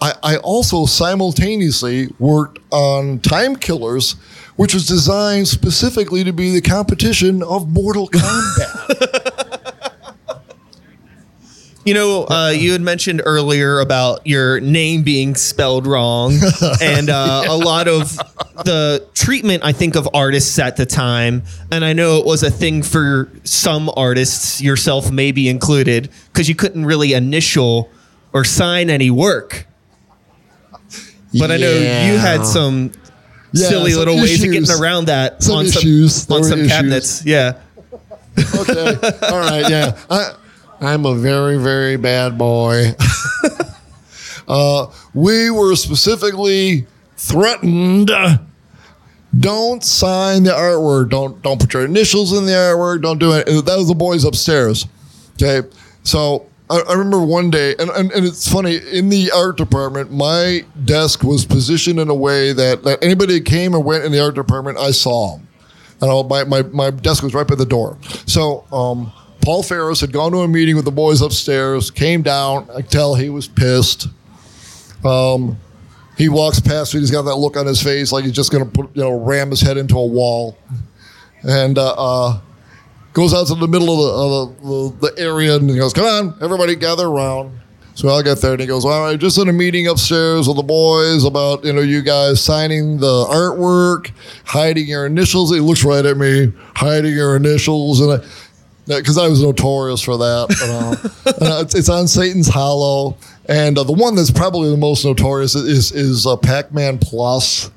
[0.00, 4.16] I, I also simultaneously worked on Time Killers,
[4.56, 9.32] which was designed specifically to be the competition of Mortal Kombat.
[11.86, 16.32] You know, uh, you had mentioned earlier about your name being spelled wrong,
[16.82, 18.16] and uh, a lot of
[18.64, 22.50] the treatment I think of artists at the time, and I know it was a
[22.50, 27.88] thing for some artists, yourself maybe included, because you couldn't really initial
[28.32, 29.68] or sign any work.
[31.38, 32.90] But I know you had some
[33.52, 36.14] Yeah, silly little ways of getting around that Some on issues.
[36.24, 36.70] some on some issues.
[36.72, 37.24] cabinets.
[37.24, 37.58] Yeah.
[38.38, 38.94] okay,
[39.30, 39.98] all right, yeah.
[40.10, 40.34] I,
[40.80, 42.94] I'm a very, very bad boy.
[44.48, 48.10] uh, we were specifically threatened.
[49.38, 51.10] Don't sign the artwork.
[51.10, 53.02] Don't don't put your initials in the artwork.
[53.02, 53.46] Don't do it.
[53.46, 54.86] That was the boys upstairs.
[55.34, 55.66] Okay,
[56.02, 60.12] so I, I remember one day, and, and, and it's funny in the art department,
[60.12, 64.12] my desk was positioned in a way that, that anybody that came or went in
[64.12, 65.48] the art department, I saw them.
[66.00, 67.96] And all, my, my, my desk was right by the door.
[68.26, 72.68] So um, Paul Ferris had gone to a meeting with the boys upstairs, came down.
[72.74, 74.08] I tell he was pissed.
[75.04, 75.58] Um,
[76.18, 77.00] he walks past me.
[77.00, 79.18] He's got that look on his face like he's just going to put, you know,
[79.24, 80.58] ram his head into a wall.
[81.42, 82.40] And uh, uh,
[83.16, 86.04] goes out to the middle of the, of the, the, area and he goes, "Come
[86.04, 87.58] on, everybody, gather around."
[87.94, 90.58] So I get there and he goes, "All right, just in a meeting upstairs with
[90.58, 94.10] the boys about you know you guys signing the artwork,
[94.44, 98.26] hiding your initials." He looks right at me, hiding your initials, and I.
[98.86, 100.56] Because I was notorious for that.
[100.60, 101.58] You know.
[101.62, 105.90] it's, it's on Satan's Hollow, and uh, the one that's probably the most notorious is
[105.90, 107.68] is uh, Pac-Man Plus.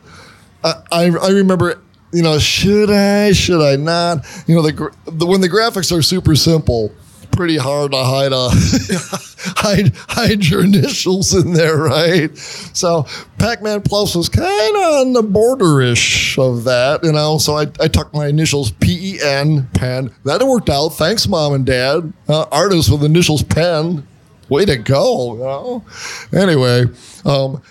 [0.64, 4.26] I, I I remember, you know, should I, should I not?
[4.48, 6.92] You know, the, the when the graphics are super simple,
[7.32, 8.50] pretty hard to hide a
[9.56, 12.36] hide hide your initials in there, right?
[12.38, 13.06] So
[13.38, 17.38] Pac-Man Plus was kind of on the border-ish of that, you know.
[17.38, 20.12] So I, I tucked my initials P E N pen.
[20.26, 20.90] That worked out.
[20.90, 22.12] Thanks, mom and dad.
[22.28, 24.06] Uh, artists with initials pen.
[24.50, 25.86] Way to go, you know.
[26.34, 26.86] Anyway,
[27.24, 27.62] um,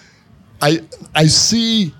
[0.63, 0.81] I
[1.15, 1.93] I see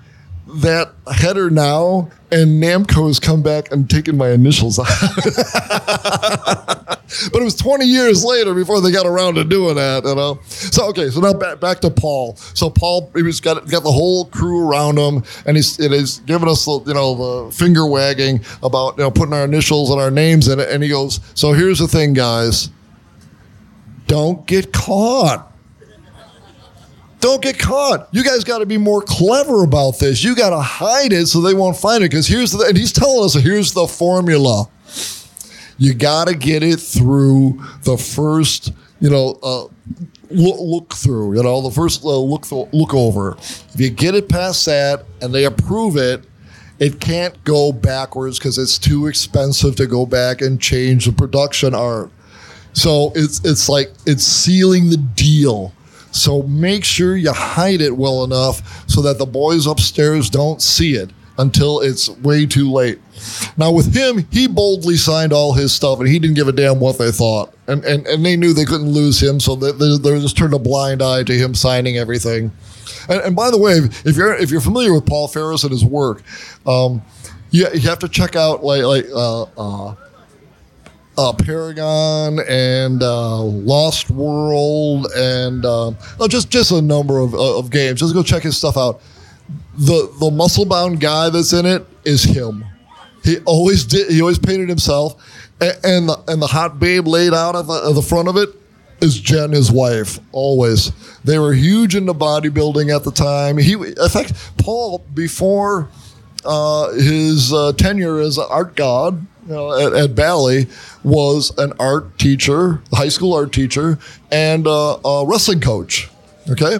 [0.55, 4.87] that header now, and Namco has come back and taken my initials out.
[7.31, 10.39] but it was 20 years later before they got around to doing that, you know.
[10.47, 12.35] So okay, so now back, back to Paul.
[12.35, 16.19] So Paul, he was got got the whole crew around him, and he's it is
[16.25, 20.01] giving us the you know the finger wagging about you know putting our initials and
[20.01, 22.69] our names in it, and he goes, "So here's the thing, guys,
[24.07, 25.48] don't get caught."
[27.19, 28.07] Don't get caught.
[28.11, 30.23] You guys got to be more clever about this.
[30.23, 32.09] You got to hide it so they won't find it.
[32.09, 34.69] Because here's the, and he's telling us here's the formula.
[35.77, 39.63] You got to get it through the first, you know, uh,
[40.29, 41.35] look, look through.
[41.35, 43.35] You know, the first uh, look look over.
[43.37, 46.23] If you get it past that and they approve it,
[46.79, 51.75] it can't go backwards because it's too expensive to go back and change the production
[51.75, 52.11] art.
[52.73, 55.73] So it's it's like it's sealing the deal.
[56.11, 60.95] So make sure you hide it well enough so that the boys upstairs don't see
[60.95, 62.99] it until it's way too late.
[63.57, 66.79] Now with him, he boldly signed all his stuff and he didn't give a damn
[66.79, 67.53] what they thought.
[67.67, 70.53] And and, and they knew they couldn't lose him, so they, they, they just turned
[70.53, 72.51] a blind eye to him signing everything.
[73.07, 75.85] And, and by the way, if you're if you're familiar with Paul Ferris and his
[75.85, 76.23] work,
[76.65, 77.01] um,
[77.51, 79.95] you, you have to check out like like uh, uh,
[81.19, 87.69] uh, Paragon and uh, Lost World and uh, oh, just just a number of, of
[87.69, 87.99] games.
[87.99, 89.01] Just go check his stuff out.
[89.77, 92.63] the the muscle bound guy that's in it is him.
[93.25, 94.09] He always did.
[94.09, 95.21] He always painted himself,
[95.59, 98.37] and, and the and the hot babe laid out at the, at the front of
[98.37, 98.49] it
[99.01, 100.19] is Jen, his wife.
[100.31, 103.57] Always, they were huge into bodybuilding at the time.
[103.57, 105.89] He, in fact, Paul before
[106.45, 110.67] uh, his uh, tenure as art god you know, at, at Bally
[111.03, 113.97] was an art teacher, high school art teacher,
[114.31, 116.07] and uh, a wrestling coach.
[116.49, 116.77] Okay.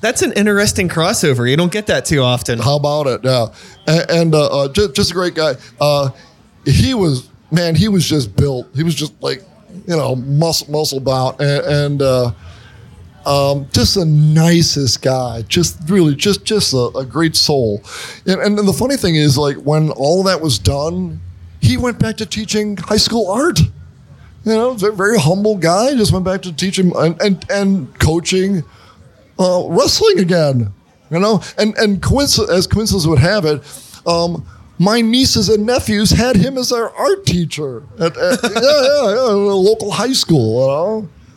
[0.00, 1.50] That's an interesting crossover.
[1.50, 2.60] You don't get that too often.
[2.60, 3.24] How about it?
[3.24, 3.46] Yeah,
[3.88, 5.56] and, and uh, uh, just, just a great guy.
[5.80, 6.10] Uh,
[6.64, 7.74] he was man.
[7.74, 8.68] He was just built.
[8.74, 9.42] He was just like
[9.86, 11.66] you know muscle muscle bound and.
[11.66, 12.32] and uh,
[13.26, 17.82] um, just the nicest guy, just really, just just a, a great soul.
[18.24, 21.20] And, and, and the funny thing is, like when all that was done,
[21.70, 23.60] he went back to teaching high school art.
[24.44, 25.94] You know, very, very humble guy.
[25.94, 28.64] Just went back to teaching and and, and coaching
[29.38, 30.72] uh, wrestling again.
[31.10, 33.62] You know, and and coincidence, as coincidence would have it,
[34.06, 34.46] um,
[34.78, 39.30] my nieces and nephews had him as their art teacher at, at yeah, yeah, yeah,
[39.30, 40.60] a local high school.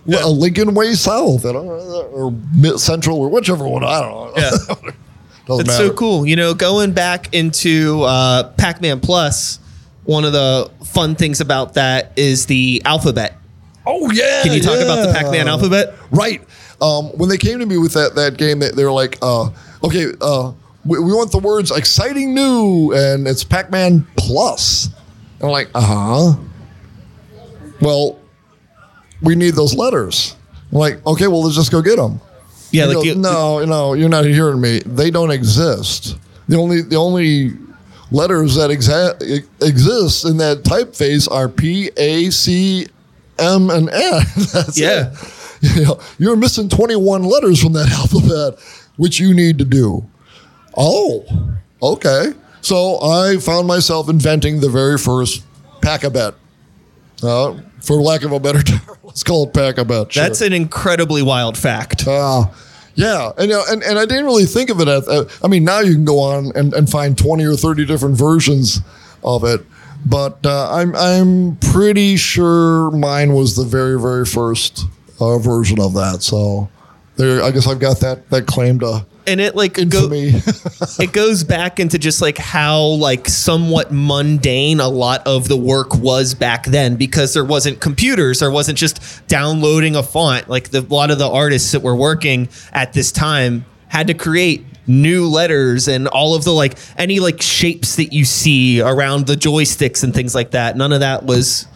[0.06, 0.20] You know.
[0.20, 0.26] Yeah.
[0.26, 3.84] Lincoln Way South, you know, or Mid Central, or whichever one.
[3.84, 4.42] I don't know.
[4.42, 4.52] Yeah.
[5.46, 5.88] Doesn't It's matter.
[5.90, 6.26] so cool.
[6.26, 9.60] You know, going back into uh, Pac Man Plus,
[10.06, 13.38] one of the fun things about that is the alphabet.
[13.86, 14.44] Oh yeah.
[14.44, 15.12] Can you talk about the.
[15.14, 15.94] Pac Man alphabet?
[16.12, 16.42] Right.
[16.82, 19.50] Um, when they came to me with that that game, they, they were like, uh,
[19.84, 20.52] "Okay, uh,
[20.86, 24.86] we, we want the words exciting new, and it's Pac-Man plus."
[25.40, 26.40] And I'm like, "Uh huh."
[27.82, 28.20] Well,
[29.22, 30.36] we need those letters.
[30.72, 32.20] I'm like, okay, well, let's just go get them.
[32.72, 34.80] Yeah, like goes, you- no, no, you're not hearing me.
[34.86, 36.18] They don't exist.
[36.48, 37.52] The only the only
[38.14, 42.88] letters that exa- exist in that typeface are P, A, C,
[43.40, 44.22] M, and N.
[44.54, 45.12] That's Yeah.
[45.12, 45.76] it.
[45.76, 48.60] You know, you're missing 21 letters from that alphabet,
[48.98, 50.06] which you need to do.
[50.78, 51.26] Oh,
[51.82, 52.34] okay.
[52.62, 55.44] So I found myself inventing the very first
[55.82, 56.36] pack-a-bet.
[57.22, 60.12] Uh, for lack of a better term, let's call it pack-a-bet.
[60.14, 60.24] Sure.
[60.24, 62.06] That's an incredibly wild fact.
[62.08, 62.46] Uh,
[62.96, 65.08] yeah, and, and and I didn't really think of it as.
[65.08, 68.16] Uh, I mean, now you can go on and, and find twenty or thirty different
[68.16, 68.82] versions
[69.24, 69.62] of it,
[70.06, 74.86] but uh, I'm I'm pretty sure mine was the very very first
[75.20, 76.22] uh, version of that.
[76.22, 76.70] So
[77.16, 80.10] there, I guess I've got that that claim to And it like go,
[81.00, 85.96] it goes back into just like how like somewhat mundane a lot of the work
[85.96, 88.40] was back then because there wasn't computers.
[88.40, 90.50] There wasn't just downloading a font.
[90.50, 94.14] Like the, a lot of the artists that were working at this time had to
[94.14, 99.28] create new letters and all of the like any like shapes that you see around
[99.28, 100.76] the joysticks and things like that.
[100.76, 101.68] None of that was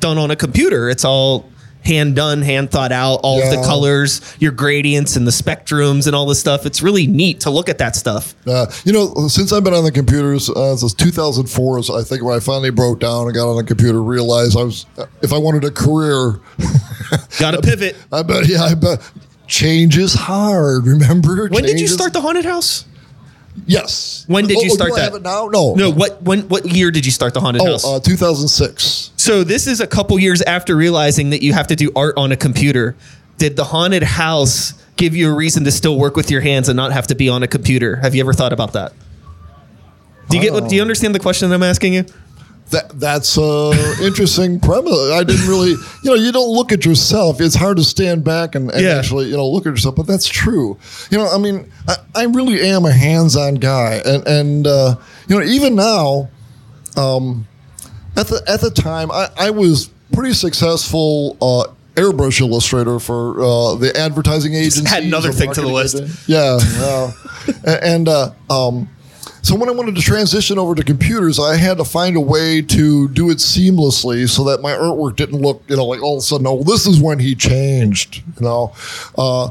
[0.00, 0.88] done on a computer.
[0.88, 1.50] It's all
[1.86, 6.14] hand done hand thought out all of the colors your gradients and the spectrums and
[6.14, 9.52] all this stuff it's really neat to look at that stuff Uh, you know, since
[9.52, 13.00] I've been on the computers uh, since 2004, is I think when I finally broke
[13.00, 14.84] down and got on the computer, realized I was
[15.22, 16.40] if I wanted a career,
[17.38, 17.96] Gotta pivot.
[18.12, 19.00] I bet yeah, I bet
[19.46, 20.86] change is hard.
[20.86, 21.48] Remember?
[21.48, 22.84] When did you start the haunted house?
[23.66, 24.24] Yes.
[24.28, 25.04] When did Oh, you oh, start do I that?
[25.06, 25.48] have it now?
[25.52, 25.74] No.
[25.74, 27.82] No, what when what year did you start the haunted house?
[27.84, 29.10] Oh, uh, 2006.
[29.16, 32.30] so this is a couple years after realizing that you have to do art on
[32.32, 32.94] a computer.
[33.38, 36.76] Did the haunted house give you a reason to still work with your hands and
[36.76, 37.96] not have to be on a computer?
[37.96, 38.92] Have you ever thought about that?
[40.30, 42.04] Do you get what do you understand the question I'm asking you?
[42.70, 43.70] That that's a
[44.02, 44.92] interesting premise.
[45.12, 45.78] I didn't really, you
[46.10, 47.40] know, you don't look at yourself.
[47.40, 48.96] It's hard to stand back and, and Yeah.
[48.98, 49.94] actually, you know, look at yourself.
[49.94, 50.76] But that's true.
[51.10, 54.96] You know, I mean, I, I really am a hands-on guy, and and uh,
[55.28, 56.28] you know, even now,
[56.96, 57.46] um,
[58.16, 61.36] at the at the time, I, I was pretty successful.
[61.40, 64.84] Uh, Airbrush illustrator for uh, the advertising agency.
[64.86, 65.96] add another thing to the list.
[66.28, 67.12] Yeah, yeah.
[67.82, 68.90] And uh, um,
[69.46, 72.62] so when I wanted to transition over to computers, I had to find a way
[72.62, 76.18] to do it seamlessly so that my artwork didn't look, you know, like all of
[76.18, 78.24] a sudden, oh, this is when he changed.
[78.40, 78.74] You know,
[79.16, 79.50] uh,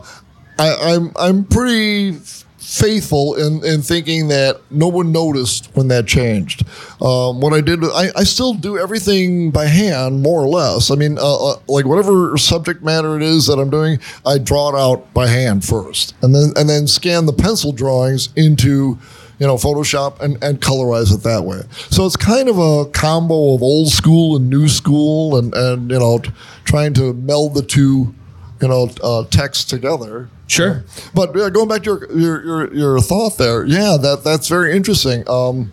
[0.60, 2.12] I, I'm I'm pretty
[2.58, 6.68] faithful in, in thinking that no one noticed when that changed.
[7.02, 10.92] Um, what I did, I, I still do everything by hand, more or less.
[10.92, 14.76] I mean, uh, uh, like whatever subject matter it is that I'm doing, I draw
[14.76, 19.00] it out by hand first, and then and then scan the pencil drawings into
[19.40, 21.62] you know Photoshop and, and colorize it that way.
[21.90, 26.00] So it's kind of a combo of old school and new school, and and you
[26.00, 26.32] know t-
[26.64, 28.14] trying to meld the two
[28.62, 30.30] you know uh, texts together.
[30.48, 30.84] Sure.
[31.14, 34.76] But yeah, going back to your, your your your thought there, yeah, that that's very
[34.76, 35.28] interesting.
[35.28, 35.72] Um,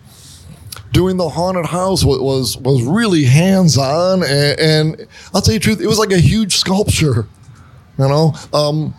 [0.91, 5.59] doing the haunted house was was, was really hands on, and, and I'll tell you
[5.59, 7.27] the truth, it was like a huge sculpture,
[7.97, 8.33] you know.
[8.53, 8.93] Um,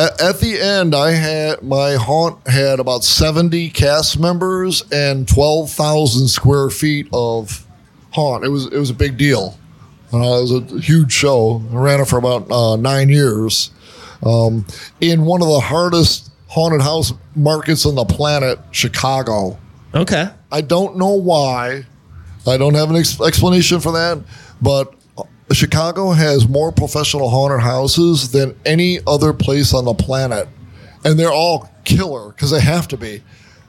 [0.00, 5.70] at, at the end, I had my haunt had about seventy cast members and twelve
[5.70, 7.66] thousand square feet of
[8.12, 8.44] haunt.
[8.44, 9.58] It was it was a big deal.
[10.12, 11.62] Uh, it was a huge show.
[11.72, 13.70] I ran it for about uh, nine years.
[14.24, 14.66] Um,
[15.00, 19.58] in one of the hardest haunted house markets on the planet, Chicago.
[19.94, 20.28] Okay.
[20.50, 21.84] I don't know why.
[22.46, 24.22] I don't have an ex- explanation for that,
[24.60, 24.94] but
[25.52, 30.48] Chicago has more professional haunted houses than any other place on the planet,
[31.04, 33.22] and they're all killer because they have to be.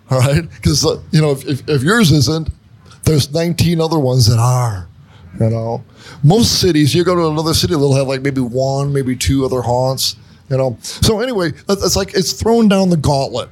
[0.10, 2.50] All right, because uh, you know if, if, if yours isn't,
[3.04, 4.88] there's 19 other ones that are.
[5.40, 5.84] You know,
[6.24, 9.62] most cities you go to another city, they'll have like maybe one, maybe two other
[9.62, 10.18] haunts.
[10.50, 13.50] You know, so anyway, it's like it's thrown down the gauntlet.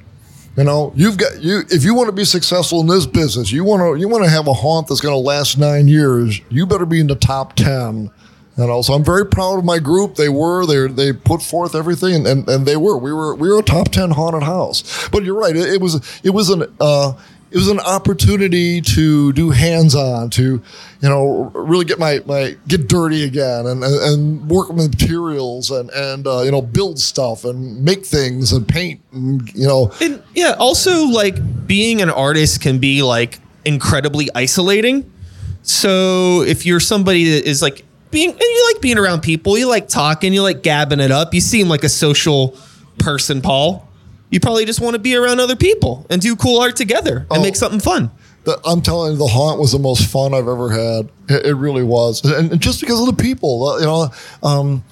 [0.56, 3.64] You know, you've got you if you want to be successful in this business, you
[3.64, 6.40] want to you want to have a haunt that's going to last nine years.
[6.50, 8.10] You better be in the top ten.
[8.58, 10.16] You know, so I'm very proud of my group.
[10.16, 13.48] They were they they put forth everything, and, and, and they were we were we
[13.48, 15.08] were a top ten haunted house.
[15.10, 17.12] But you're right, it, it was it was an uh,
[17.50, 20.62] it was an opportunity to do hands on, to
[21.00, 25.90] you know really get my, my get dirty again and, and, work with materials and
[25.90, 30.22] and uh, you know build stuff and make things and paint and you know And
[30.34, 35.10] yeah, also like being an artist can be like incredibly isolating.
[35.62, 39.68] So if you're somebody that is like being, and you like being around people, you
[39.68, 42.56] like talking, you like gabbing it up, you seem like a social
[42.98, 43.89] person, Paul.
[44.30, 47.38] You probably just want to be around other people and do cool art together and
[47.40, 47.42] Oh.
[47.42, 48.10] make something fun.
[48.44, 51.08] the, I'm telling you, the haunt was the most fun I've ever had.
[51.28, 54.08] It, it really was, and, and just because of the people, you know,
[54.42, 54.82] um,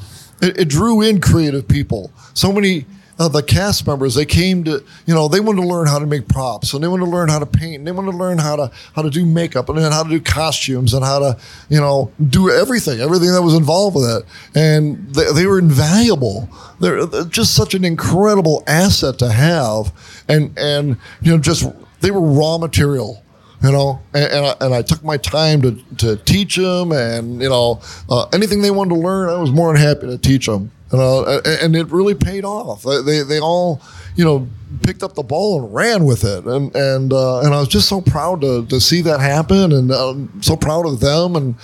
[0.43, 2.11] it, it drew in creative people.
[2.35, 2.85] So many
[3.19, 6.07] of the cast members they came to, you know, they wanted to learn how to
[6.07, 8.39] make props, and they wanted to learn how to paint, and they wanted to learn
[8.39, 11.39] how to how to do makeup, and then how to do costumes, and how to,
[11.69, 16.49] you know, do everything, everything that was involved with it, and they, they were invaluable.
[16.81, 19.93] They're, they're just such an incredible asset to have,
[20.29, 21.67] and and you know, just
[22.01, 23.23] they were raw material
[23.63, 27.43] you know and, and, I, and I took my time to, to teach them and
[27.43, 30.47] you know uh, anything they wanted to learn i was more than happy to teach
[30.47, 32.83] them you know and, it really paid off.
[32.83, 33.83] They, they, all
[34.17, 34.49] you know
[34.83, 36.45] picked up the ball and ran with it.
[36.45, 39.91] And and uh, and i was just so proud to, to see that happen and
[39.93, 41.37] um, so proud of them.
[41.37, 41.55] And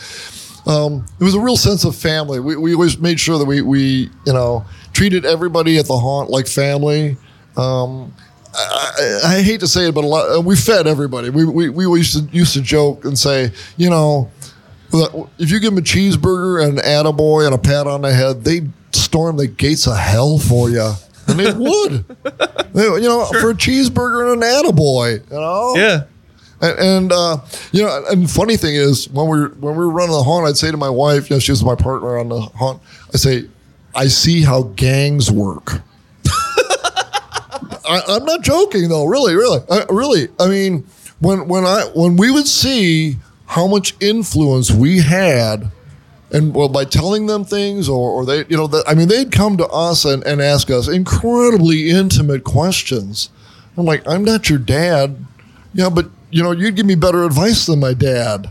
[0.66, 2.40] um, it was a real sense of family.
[2.40, 6.30] We, we always made sure that we, we you know treated everybody at the haunt
[6.30, 7.16] like family.
[7.56, 8.12] Um,
[8.56, 11.30] I, I hate to say it, but a lot uh, we fed everybody.
[11.30, 14.30] We, we, we used to used to joke and say, you know,
[15.38, 18.44] if you give them a cheeseburger and an attaboy and a pat on the head,
[18.44, 18.60] they
[19.14, 20.92] storm the gates of hell for you.
[21.28, 22.04] And they would,
[22.74, 25.72] They- you know, for a cheeseburger and an attaboy, you know.
[25.76, 26.04] Yeah.
[26.60, 27.36] And, and uh,
[27.72, 30.48] you know, and funny thing is, when we were when we were running the haunt,
[30.48, 32.82] I'd say to my wife, you know, she was my partner on the haunt.
[33.12, 33.44] I say,
[33.94, 35.80] I see how gangs work.
[37.86, 39.04] I, I'm not joking though.
[39.04, 40.28] Really, really, I, really.
[40.40, 40.86] I mean,
[41.20, 45.70] when when I when we would see how much influence we had,
[46.34, 49.30] and well, by telling them things, or, or they, you know, that I mean, they'd
[49.32, 53.30] come to us and, and ask us incredibly intimate questions.
[53.76, 55.24] I'm like, I'm not your dad.
[55.72, 58.50] Yeah, but you know, you'd give me better advice than my dad.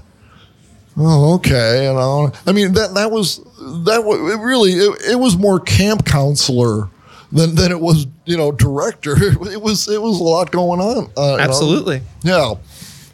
[0.96, 1.86] Oh, okay.
[1.86, 3.38] You know, I mean that that was
[3.86, 6.90] that was it really it, it was more camp counselor
[7.32, 9.16] than than it was you know director.
[9.52, 11.12] It was it was a lot going on.
[11.18, 11.44] uh, you know.
[11.44, 12.02] Absolutely.
[12.22, 12.54] Yeah.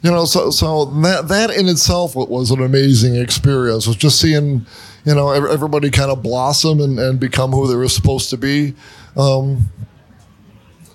[0.02, 3.86] You know, so so that that in itself was an amazing experience.
[3.86, 4.64] Was just seeing,
[5.04, 8.74] you know, everybody kind of blossom and, and become who they were supposed to be.
[9.16, 9.68] Um,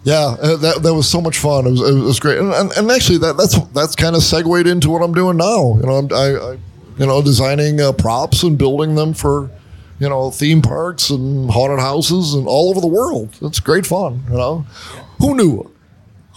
[0.05, 1.65] yeah, uh, that that was so much fun.
[1.65, 4.67] It was, it was great, and, and, and actually that that's that's kind of segued
[4.67, 5.75] into what I'm doing now.
[5.75, 6.51] You know, I'm, I, I
[6.97, 9.49] you know designing uh, props and building them for
[9.99, 13.35] you know theme parks and haunted houses and all over the world.
[13.41, 14.23] It's great fun.
[14.29, 14.65] You know,
[15.17, 15.71] who knew?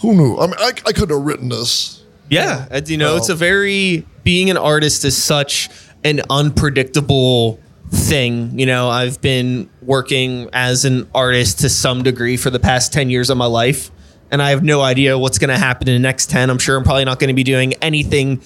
[0.01, 0.37] Who knew?
[0.37, 1.98] I mean, I, I could have written this.
[2.29, 5.69] Yeah, and, you know, Well- it's a very being an artist is such
[6.03, 7.59] an unpredictable
[7.91, 8.51] thing.
[8.57, 13.09] You know, I've been working as an artist to some degree for the past 10
[13.09, 13.89] years of my life,
[14.31, 16.49] and I have no idea what's going to happen in the next 10.
[16.49, 18.41] I'm sure I'm probably not going to be doing anything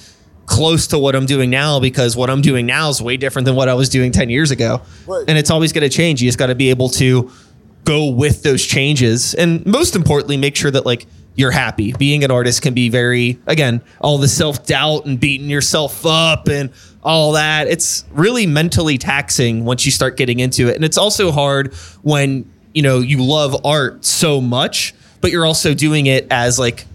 [0.45, 3.55] close to what I'm doing now because what I'm doing now is way different than
[3.55, 4.81] what I was doing 10 years ago.
[5.07, 5.23] Right.
[5.27, 6.21] And it's always going to change.
[6.21, 7.31] You just got to be able to
[7.86, 11.05] go with those changes and most importantly make sure that like
[11.36, 11.93] you're happy.
[11.93, 16.71] Being an artist can be very again all the self-doubt and beating yourself up and
[17.03, 17.67] all that.
[17.67, 20.75] It's really mentally taxing once you start getting into it.
[20.75, 25.73] And it's also hard when you know you love art so much but you're also
[25.73, 26.86] doing it as like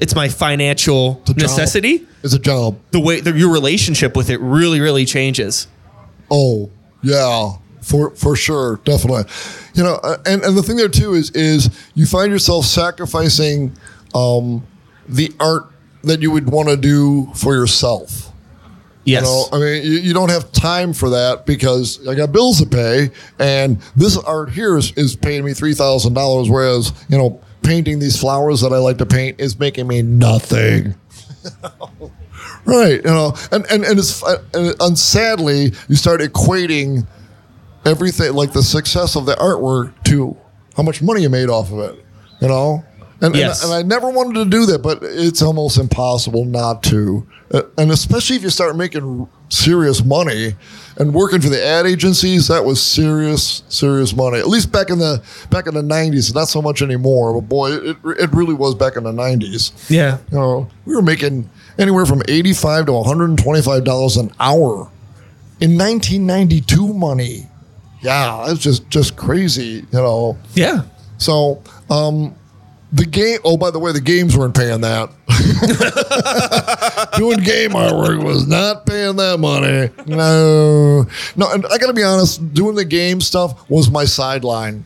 [0.00, 2.06] it's my financial It's necessity.
[2.22, 2.78] It's a job.
[2.90, 5.68] the way the, your relationship with it really really changes.
[6.30, 6.70] Oh
[7.02, 7.52] yeah,
[7.86, 9.24] for for sure, definitely.
[9.74, 13.72] You know, uh, and and the thing there too is is you find yourself sacrificing
[14.12, 14.66] um,
[15.08, 15.70] the art
[16.02, 18.32] that you would want to do for yourself.
[19.04, 19.22] Yes.
[19.22, 22.58] You know, I mean, you, you don't have time for that because I got bills
[22.60, 27.16] to pay, and this art here is, is paying me three thousand dollars, whereas you
[27.16, 30.96] know, painting these flowers that I like to paint is making me nothing.
[32.64, 32.96] right?
[32.96, 37.06] You know, and and and it's and, and sadly, you start equating
[37.86, 40.36] everything like the success of the artwork to
[40.76, 42.04] how much money you made off of it.
[42.40, 42.84] You know.
[43.22, 43.62] And, Yes.
[43.64, 47.26] and, and I never wanted to do that, but it's almost impossible not to.
[47.50, 50.54] Uh, and especially if you start making serious money
[50.98, 54.38] and working for the ad agencies, that was serious, serious money.
[54.38, 57.32] At least back in the back in the nineties, not so much anymore.
[57.40, 59.72] But boy, it, it really was back in the nineties.
[59.88, 60.18] yeah.
[60.30, 64.30] You know, we were making anywhere from eighty-five to one hundred and twenty-five dollars an
[64.40, 64.90] hour
[65.60, 67.46] in nineteen ninety-two money.
[68.06, 69.84] Yeah, that's just just crazy.
[69.92, 70.38] You know.
[70.54, 70.82] Yeah.
[71.18, 72.34] So, um,
[72.92, 73.38] the game.
[73.44, 75.10] Oh, by the way, the games weren't paying that.
[77.16, 79.90] Doing game artwork was not paying that money.
[80.06, 81.52] No, no.
[81.52, 82.52] And I got to be honest.
[82.54, 84.84] Doing the game stuff was my sideline.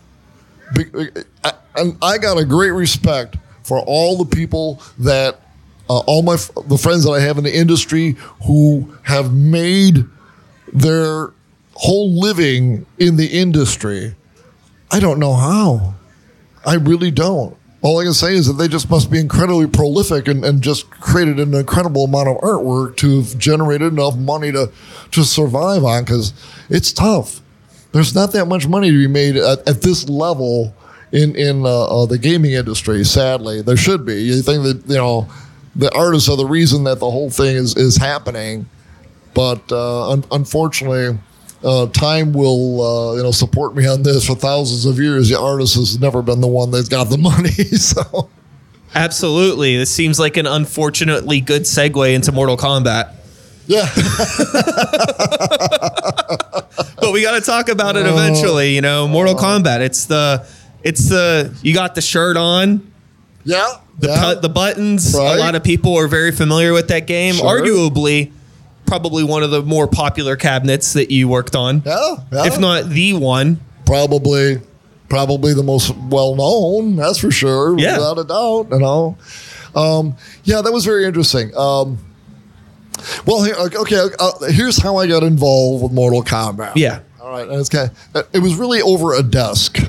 [1.44, 5.40] I- And I got a great respect for all the people that,
[5.88, 8.16] uh, all my the friends that I have in the industry
[8.46, 10.04] who have made
[10.72, 11.30] their
[11.80, 14.14] whole living in the industry.
[14.90, 15.94] I don't know how.
[16.66, 17.56] I really don't.
[17.80, 20.90] All I can say is that they just must be incredibly prolific and, and just
[20.90, 24.70] created an incredible amount of artwork to have generated enough money to,
[25.12, 26.34] to survive on because
[26.68, 27.40] it's tough.
[27.92, 30.74] There's not that much money to be made at, at this level
[31.12, 33.62] in, in uh, uh, the gaming industry, sadly.
[33.62, 34.20] There should be.
[34.20, 35.28] You think that, you know,
[35.74, 38.68] the artists are the reason that the whole thing is, is happening.
[39.32, 41.18] But uh, un- unfortunately,
[41.62, 45.28] uh, time will uh, you know support me on this for thousands of years.
[45.28, 47.50] The artist has never been the one that's got the money.
[47.76, 48.28] so
[48.94, 49.76] Absolutely.
[49.76, 53.14] This seems like an unfortunately good segue into Mortal Kombat.
[53.66, 53.86] yeah,
[57.00, 59.80] But we got to talk about it eventually, you know, Mortal Kombat.
[59.80, 60.46] It's the
[60.82, 62.92] it's the you got the shirt on,
[63.44, 64.34] yeah, the yeah.
[64.34, 65.14] pu- the buttons.
[65.16, 65.36] Right.
[65.36, 67.34] A lot of people are very familiar with that game.
[67.34, 67.60] Sure.
[67.60, 68.32] Arguably
[68.90, 71.82] probably one of the more popular cabinets that you worked on.
[71.86, 72.46] yeah, yeah.
[72.46, 73.60] If not the one.
[73.86, 74.60] probably
[75.08, 76.96] probably the most well known.
[76.96, 77.96] That's for sure, Yeah.
[77.98, 78.66] without a doubt.
[78.72, 79.16] You know,
[79.74, 81.52] um, yeah, that was very interesting.
[81.56, 81.98] Um,
[83.26, 86.72] well, here, okay, uh, here's how I got involved with Mortal Kombat.
[86.76, 87.00] Yeah.
[87.22, 89.78] All right, and it's kind of, it was really over a desk.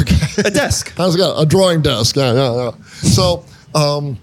[0.00, 0.16] Okay.
[0.46, 0.94] A desk.
[0.98, 2.16] I was got a drawing desk.
[2.16, 2.70] Yeah, yeah, yeah.
[3.10, 3.44] So,
[3.74, 4.18] um,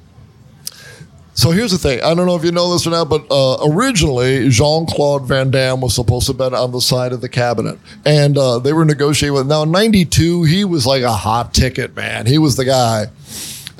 [1.39, 2.01] so here's the thing.
[2.01, 5.49] I don't know if you know this or not, but uh, originally Jean Claude Van
[5.49, 8.83] Damme was supposed to been on the side of the cabinet, and uh, they were
[8.83, 9.47] negotiating with.
[9.47, 12.25] Now, in '92, he was like a hot ticket man.
[12.25, 13.05] He was the guy.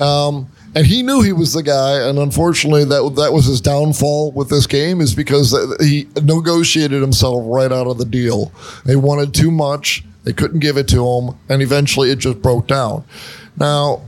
[0.02, 4.32] Um, and he knew he was the guy, and unfortunately, that that was his downfall
[4.32, 8.52] with this game is because he negotiated himself right out of the deal.
[8.86, 12.68] They wanted too much, they couldn't give it to him, and eventually it just broke
[12.68, 13.04] down.
[13.58, 14.00] Now,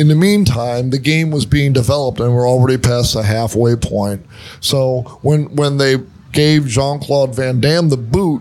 [0.00, 4.24] in the meantime, the game was being developed, and we're already past the halfway point.
[4.60, 5.96] So when when they
[6.32, 8.40] gave Jean Claude Van Damme the boot,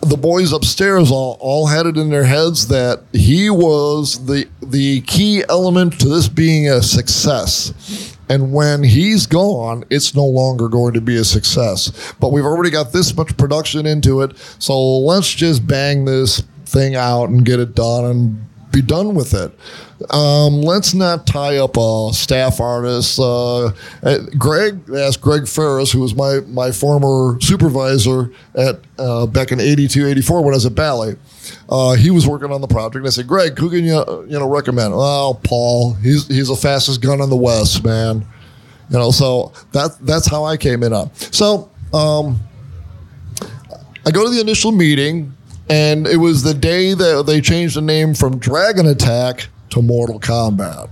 [0.00, 5.02] the boys upstairs all, all had it in their heads that he was the the
[5.02, 8.16] key element to this being a success.
[8.28, 12.14] And when he's gone, it's no longer going to be a success.
[12.18, 16.96] But we've already got this much production into it, so let's just bang this thing
[16.96, 19.52] out and get it done and be done with it.
[20.10, 23.18] Um, let's not tie up a staff artist.
[23.18, 23.72] Uh,
[24.36, 30.06] Greg asked Greg Freres, who was my, my former supervisor at uh, back in 82,
[30.06, 31.16] 84 when I was at Bally.
[31.68, 32.96] Uh, he was working on the project.
[32.96, 34.94] And I said, Greg, who can you you know recommend?
[34.94, 35.94] Well, Paul.
[35.94, 38.26] He's he's the fastest gun in the West, man.
[38.90, 41.12] You know, so that that's how I came in on.
[41.14, 42.38] So um,
[44.04, 45.35] I go to the initial meeting,
[45.68, 50.20] and it was the day that they changed the name from Dragon Attack to Mortal
[50.20, 50.90] Kombat.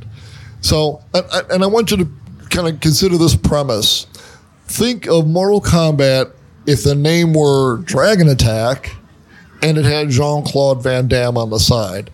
[0.60, 2.08] So, and, I want you to
[2.50, 4.06] kind of consider this premise.
[4.66, 6.32] Think of Mortal Kombat
[6.66, 8.96] if the name were Dragon Attack
[9.62, 12.10] and it had Jean Claude Van Damme on the side.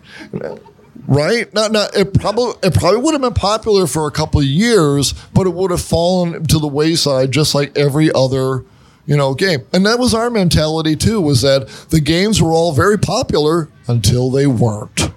[1.07, 1.53] Right?
[1.53, 5.13] Not, not, it probably it probably would have been popular for a couple of years,
[5.33, 8.63] but it would have fallen to the wayside just like every other
[9.05, 9.61] you know game.
[9.73, 11.21] And that was our mentality too.
[11.21, 15.11] Was that the games were all very popular until they weren't,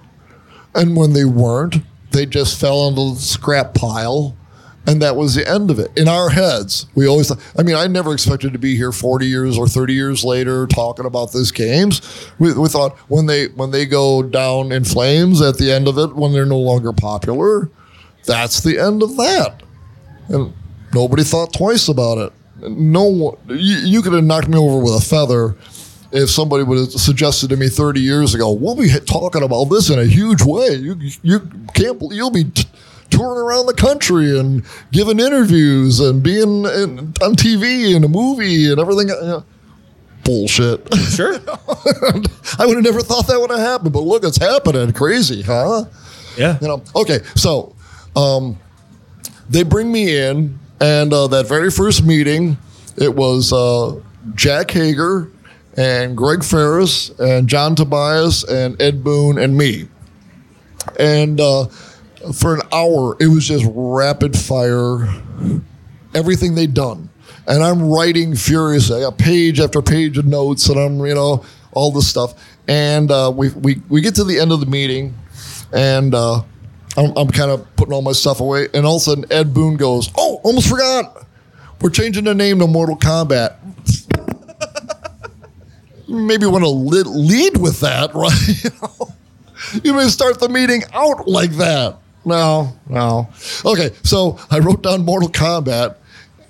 [0.73, 1.77] and when they weren't,
[2.11, 4.35] they just fell into the scrap pile.
[4.87, 5.91] and that was the end of it.
[5.97, 9.25] In our heads, we always thought, I mean, I never expected to be here 40
[9.25, 12.01] years or 30 years later talking about these games.
[12.37, 15.97] We, we thought when they when they go down in flames at the end of
[15.97, 17.69] it, when they're no longer popular,
[18.25, 19.63] that's the end of that.
[20.29, 20.53] And
[20.93, 22.33] nobody thought twice about it.
[22.61, 25.55] No one, you, you could have knocked me over with a feather
[26.11, 29.89] if somebody would have suggested to me 30 years ago, we'll be talking about this
[29.89, 30.75] in a huge way.
[30.75, 31.39] You, you
[31.73, 32.67] can't, you'll be t-
[33.09, 38.71] touring around the country and giving interviews and being in, on TV and a movie
[38.71, 39.07] and everything.
[39.07, 39.43] Know,
[40.23, 40.93] bullshit.
[40.95, 41.35] Sure.
[42.57, 44.93] I would have never thought that would have happened, but look, it's happening.
[44.93, 45.85] Crazy, huh?
[46.37, 46.57] Yeah.
[46.61, 46.83] You know.
[46.95, 47.75] Okay, so
[48.15, 48.57] um,
[49.49, 52.57] they bring me in, and uh, that very first meeting,
[52.97, 53.99] it was uh,
[54.35, 55.31] Jack Haeger
[55.77, 59.87] and Greg Freres and John Tobias and Ed Boon and me.
[60.99, 61.65] And uh,
[62.33, 65.07] for an hour, it was just rapid fire,
[66.13, 67.09] everything they'd done.
[67.47, 68.97] And I'm writing furiously.
[68.97, 72.33] I got page after page of notes, and I'm, you know, all this stuff.
[72.67, 75.15] And uh, we, we, we get to the end of the meeting,
[75.71, 76.41] and uh,
[76.97, 78.67] I'm, I'm kind of putting all my stuff away.
[78.73, 81.25] And all of a sudden, Ed Boon goes, Oh, almost forgot.
[81.81, 83.57] We're changing the name to Mortal Kombat
[86.07, 88.63] maybe want to lead, with that, right?
[89.73, 91.97] you, you may start the meeting out like that.
[92.25, 93.29] No, no.
[93.63, 95.95] Okay, so I wrote down Mortal Kombat,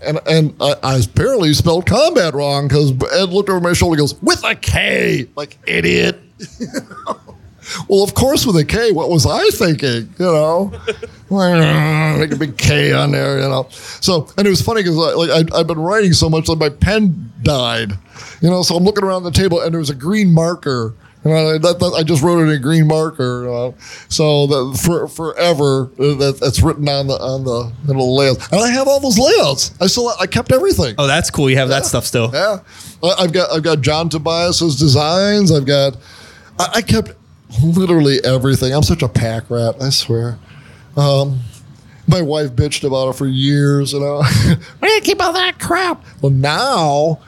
[0.02, 4.10] and and I, I apparently spelled combat wrong because Ed looked over my shoulder and
[4.10, 6.20] goes, with a K, like idiot.
[7.88, 10.14] well, of course, with a K, what was I thinking?
[10.20, 10.72] You know,
[12.18, 13.68] make a big K on there, you know.
[13.72, 16.70] So, and it was funny because like I, I've been writing so much that my
[16.70, 17.92] pen died,
[18.42, 18.62] you know.
[18.62, 20.94] So I'm looking around the table and there was a green marker.
[21.24, 23.72] And I, that, that, I just wrote it in a green marker, uh,
[24.10, 28.48] so that for forever uh, that, that's written on the on the little layouts.
[28.52, 29.74] And I have all those layouts.
[29.82, 30.94] I still I kept everything.
[31.00, 31.50] Oh, that's cool.
[31.50, 32.30] You have that stuff still.
[32.32, 32.60] Yeah,
[33.02, 35.52] I- I've got I've got John Tobias's designs.
[35.52, 35.98] I've got
[36.60, 37.14] I, I kept
[37.64, 38.74] literally everything.
[38.74, 39.76] I'm such a pack rat.
[39.82, 40.38] I swear.
[40.98, 41.40] Um,
[42.08, 43.94] my wife bitched about it for years.
[43.96, 46.04] You know, I didn't keep all that crap.
[46.22, 47.20] Well, now,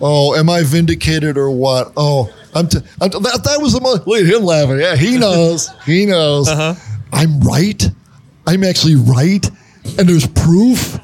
[0.00, 1.92] oh, am I vindicated or what?
[1.96, 2.68] Oh, I'm.
[2.68, 4.06] T- I'm t- that, that was the most.
[4.06, 4.78] look at him laughing.
[4.78, 5.68] Yeah, he knows.
[5.86, 6.48] he knows.
[6.48, 6.74] Uh-huh.
[7.12, 7.82] I'm right.
[8.46, 9.44] I'm actually right,
[9.98, 10.98] and there's proof.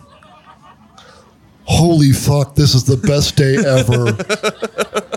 [1.64, 2.55] Holy fuck!
[2.55, 5.05] This is the best day ever.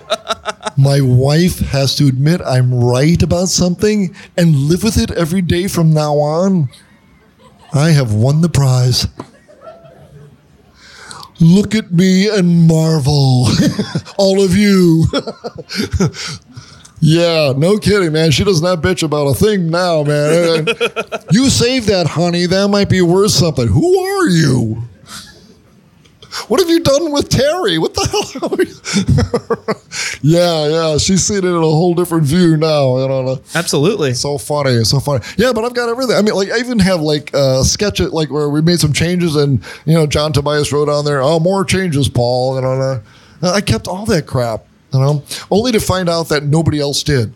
[0.82, 5.67] My wife has to admit I'm right about something and live with it every day
[5.67, 6.69] from now on.
[7.71, 9.07] I have won the prize.
[11.39, 13.45] Look at me and marvel.
[14.17, 15.05] All of you.
[16.99, 18.32] yeah, no kidding, man.
[18.32, 20.65] She does not bitch about a thing now, man.
[21.32, 22.47] you save that, honey.
[22.47, 23.67] That might be worth something.
[23.67, 24.82] Who are you?
[26.47, 27.77] What have you done with Terry?
[27.77, 29.75] What the hell?
[30.23, 30.97] Yeah, yeah.
[30.97, 32.97] She's seen it in a whole different view now.
[32.99, 34.13] You know, Absolutely.
[34.13, 35.23] so funny, so funny.
[35.38, 36.15] Yeah, but I've got everything.
[36.15, 38.93] I mean, like I even have like a uh, It like where we made some
[38.93, 43.01] changes, and you know, John Tobias wrote on there, "Oh, more changes, Paul." You know,
[43.41, 44.65] and I kept all that crap.
[44.93, 47.34] You know, only to find out that nobody else did.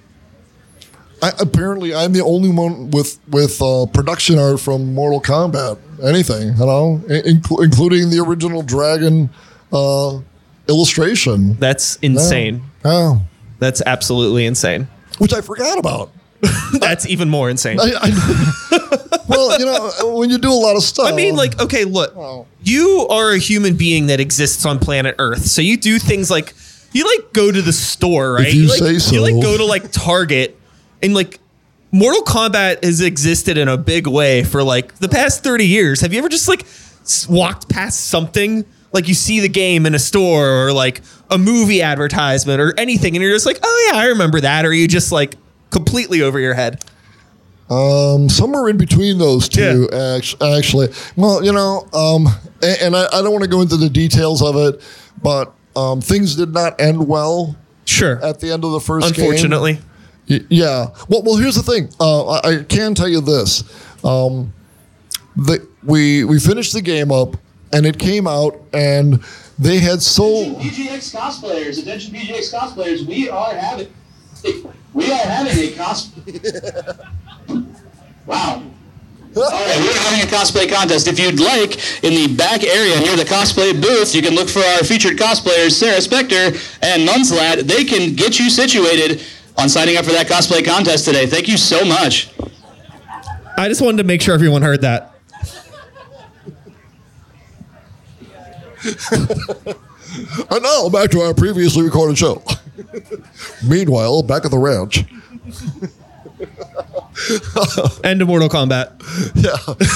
[1.22, 5.78] I, apparently, I'm the only one with with uh, production art from Mortal Kombat.
[6.04, 9.30] Anything, you know, in- including the original dragon
[9.72, 10.20] uh,
[10.68, 11.56] illustration.
[11.56, 12.64] That's insane.
[12.84, 13.24] Oh,
[13.60, 14.88] That's absolutely insane.
[15.20, 16.12] which I forgot about.
[16.80, 17.80] That's even more insane.
[17.80, 21.08] I, I, well, you know, when you do a lot of stuff.
[21.08, 25.46] I mean, like, okay, look, you are a human being that exists on planet Earth.
[25.46, 26.54] So you do things like
[26.92, 28.54] you like go to the store, right?
[28.54, 29.16] you like, say so.
[29.16, 30.60] You like go to like Target
[31.02, 31.40] and like
[31.92, 36.02] Mortal Kombat has existed in a big way for like the past 30 years.
[36.02, 36.66] Have you ever just like
[37.30, 41.82] walked past something like you see the game in a store or like a movie
[41.82, 44.88] advertisement or anything and you're just like, "Oh yeah, I remember that." Or are you
[44.88, 45.36] just like
[45.70, 46.84] completely over your head?
[47.70, 50.90] Um, somewhere in between those two, act- actually.
[51.16, 52.28] Well, you know, um,
[52.62, 54.82] and, and I, I don't want to go into the details of it,
[55.22, 58.24] but um, things did not end well Sure.
[58.24, 59.26] at the end of the first game.
[59.26, 59.74] Unfortunately.
[59.74, 59.80] Y-
[60.28, 60.88] Yeah.
[61.08, 61.90] Well, well, here's the thing.
[62.00, 63.64] Uh, I, I can tell you this.
[64.04, 64.54] Um,
[65.36, 67.38] the, we we finished the game up,
[67.72, 69.24] and it came out, and
[69.60, 70.52] they had so.
[70.52, 73.94] Attention PGX cosplayers, attention PGX cosplayers, we are having
[74.94, 76.12] we are having a cos.
[78.26, 78.64] wow.
[79.38, 81.10] All right, we're having a cosplay contest.
[81.10, 84.62] If you'd like, in the back area near the cosplay booth, you can look for
[84.62, 87.68] our featured cosplayers, Sarah Spector and Nunslad.
[87.68, 89.22] They can get you situated
[89.58, 91.26] on signing up for that cosplay contest today.
[91.26, 92.30] Thank you so much.
[93.58, 95.14] I just wanted to make sure everyone heard that.
[100.50, 102.42] And now back to our previously recorded show.
[103.68, 105.00] Meanwhile, back at the ranch.
[108.04, 108.92] End of Mortal Kombat.
[109.36, 109.56] Yeah.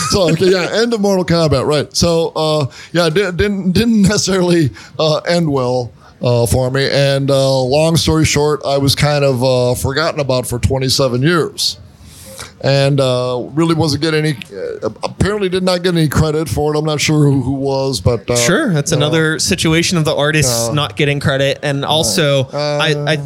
[0.10, 1.94] So okay, yeah, end of Mortal Kombat, right?
[1.96, 5.92] So uh, yeah, di- didn't didn't necessarily uh, end well
[6.22, 6.90] uh, for me.
[6.92, 11.80] And uh, long story short, I was kind of uh, forgotten about for 27 years,
[12.62, 14.38] and uh, really wasn't getting any.
[14.56, 16.78] Uh, apparently, did not get any credit for it.
[16.78, 20.68] I'm not sure who, who was, but uh, Sure, that's another situation of the artists
[20.68, 20.74] Yeah.
[20.74, 23.06] not getting credit, and also I, Uh.
[23.08, 23.18] I,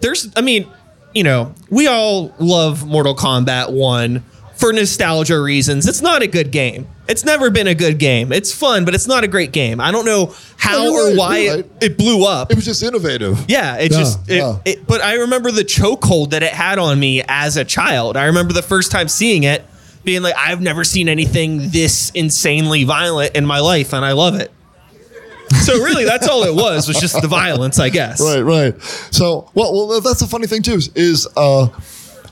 [0.00, 0.66] there's, I mean,
[1.14, 4.24] you know, we all love Mortal Kombat One
[4.62, 5.88] for nostalgia reasons.
[5.88, 6.86] It's not a good game.
[7.08, 8.30] It's never been a good game.
[8.30, 9.80] It's fun, but it's not a great game.
[9.80, 12.52] I don't know how you're or right, why you're it, it blew up.
[12.52, 13.44] It was just innovative.
[13.48, 14.30] Yeah, it Yeah, just.
[14.30, 14.58] It, yeah.
[14.64, 18.16] it, but I remember the chokehold that it had on me as a child.
[18.16, 19.64] I remember the first time seeing it,
[20.04, 24.36] being like, I've never seen anything this insanely violent in my life, and I love
[24.36, 24.52] it.
[25.64, 28.20] So really, that's all it was was just the violence, I guess.
[28.20, 28.80] Right, right.
[29.10, 31.66] So, well, well, that's the funny thing too is, is uh,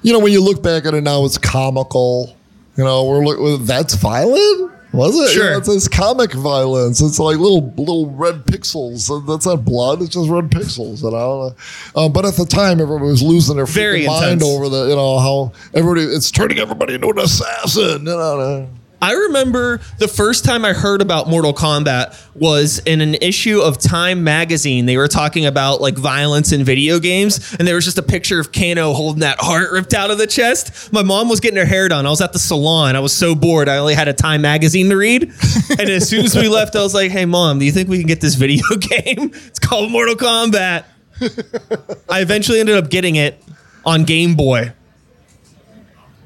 [0.03, 2.37] you know, when you look back at it now, it's comical.
[2.77, 4.73] You know, we're look that's violent.
[4.93, 5.33] Was it?
[5.33, 5.45] Sure.
[5.45, 7.01] You know, it's, it's comic violence.
[7.01, 9.27] It's like little little red pixels.
[9.27, 10.03] That's not blood.
[10.03, 11.03] It's just red pixels.
[11.03, 11.55] You know.
[11.95, 13.67] Uh, but at the time, everybody was losing their
[14.07, 18.01] mind over the you know how everybody it's turning everybody into an assassin.
[18.01, 18.69] You know.
[19.03, 23.79] I remember the first time I heard about Mortal Kombat was in an issue of
[23.79, 24.85] Time magazine.
[24.87, 28.39] They were talking about like violence in video games, and there was just a picture
[28.39, 30.93] of Kano holding that heart ripped out of the chest.
[30.93, 32.05] My mom was getting her hair done.
[32.05, 32.95] I was at the salon.
[32.95, 33.69] I was so bored.
[33.69, 35.33] I only had a Time magazine to read.
[35.71, 37.99] And as soon as we left, I was like, "Hey, mom, do you think we
[37.99, 39.31] can get this video game?
[39.47, 40.85] It's called Mortal Kombat."
[42.09, 43.43] I eventually ended up getting it
[43.85, 44.73] on Game Boy.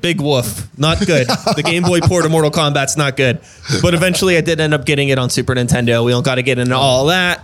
[0.05, 0.69] Big woof.
[0.79, 1.27] Not good.
[1.57, 3.41] The Game Boy port of Mortal Kombat's not good.
[3.81, 6.05] But eventually I did end up getting it on Super Nintendo.
[6.05, 7.41] We don't got to get into all that.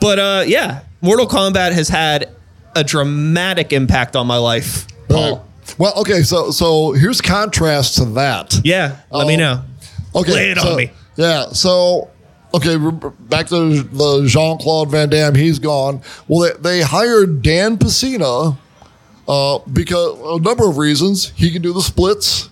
[0.00, 2.30] But uh, yeah, Mortal Kombat has had
[2.74, 4.88] a dramatic impact on my life.
[5.08, 5.36] Paul.
[5.36, 5.74] Right.
[5.78, 6.22] Well, okay.
[6.22, 8.60] So so here's contrast to that.
[8.64, 9.38] Yeah, let me Oh.
[9.38, 9.62] know.
[10.16, 10.90] Okay, Lay it on so- me.
[11.16, 12.10] Yeah, so
[12.54, 12.76] okay,
[13.20, 15.36] back to the Jean Claude Van Damme.
[15.36, 16.02] He's gone.
[16.26, 18.56] Well, they, they hired Dan Pesina
[19.28, 21.32] uh, because a number of reasons.
[21.36, 22.50] He can do the splits.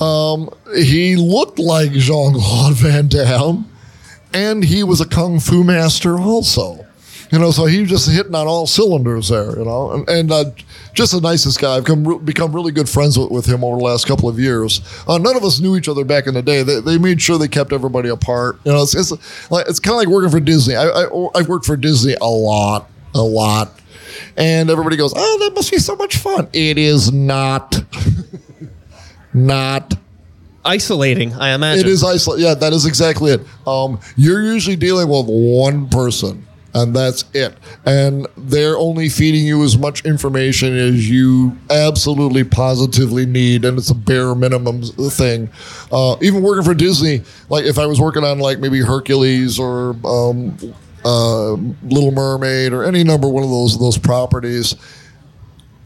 [0.00, 3.70] Um, he looked like Jean Claude Van Damme,
[4.32, 6.84] and he was a kung fu master also.
[7.30, 9.58] You know, so he was just hitting on all cylinders there.
[9.58, 10.44] You know, and, and uh,
[10.92, 11.76] just the nicest guy.
[11.76, 14.38] I've come re- become really good friends with, with him over the last couple of
[14.38, 14.80] years.
[15.08, 16.62] Uh, none of us knew each other back in the day.
[16.62, 18.58] They, they made sure they kept everybody apart.
[18.64, 19.10] You know, it's it's
[19.50, 20.76] like it's kind of like working for Disney.
[20.76, 23.80] I, I I've worked for Disney a lot, a lot,
[24.36, 27.82] and everybody goes, "Oh, that must be so much fun." It is not.
[29.34, 29.94] not.
[30.66, 31.84] Isolating, I imagine.
[31.84, 32.46] It is isolating.
[32.46, 33.42] Yeah, that is exactly it.
[33.66, 37.54] Um, you're usually dealing with one person, and that's it.
[37.84, 43.90] And they're only feeding you as much information as you absolutely positively need, and it's
[43.90, 45.50] a bare minimum thing.
[45.92, 49.94] Uh, even working for Disney, like if I was working on like maybe Hercules or
[50.02, 50.56] um,
[51.04, 54.74] uh, Little Mermaid or any number one of those those properties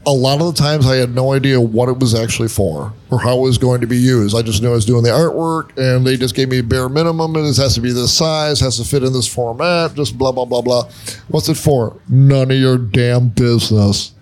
[0.09, 3.21] a lot of the times I had no idea what it was actually for or
[3.21, 4.35] how it was going to be used.
[4.35, 6.89] I just knew I was doing the artwork and they just gave me a bare
[6.89, 10.17] minimum and it has to be this size, has to fit in this format, just
[10.17, 10.89] blah, blah, blah, blah.
[11.29, 12.01] What's it for?
[12.09, 14.13] None of your damn business.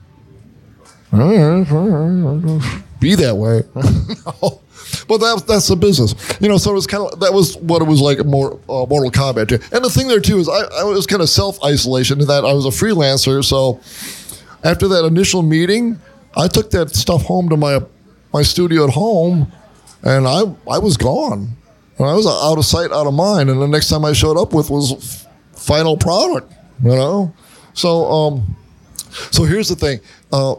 [3.01, 3.63] Be that way.
[5.05, 6.59] But that, that's the business, you know.
[6.59, 9.49] So it was kind of that was what it was like more uh, Mortal Kombat
[9.49, 9.59] too.
[9.73, 12.53] And the thing there too is I, I was kind of self isolation that I
[12.53, 13.45] was a freelancer.
[13.45, 13.81] So
[14.65, 15.99] after that initial meeting,
[16.37, 17.81] I took that stuff home to my
[18.33, 19.51] my studio at home,
[20.03, 21.57] and I I was gone.
[21.99, 23.49] And I was out of sight, out of mind.
[23.49, 26.53] And the next time I showed up with was final product.
[26.83, 27.35] You know,
[27.73, 28.57] so um,
[29.31, 30.01] so here's the thing.
[30.31, 30.57] Uh,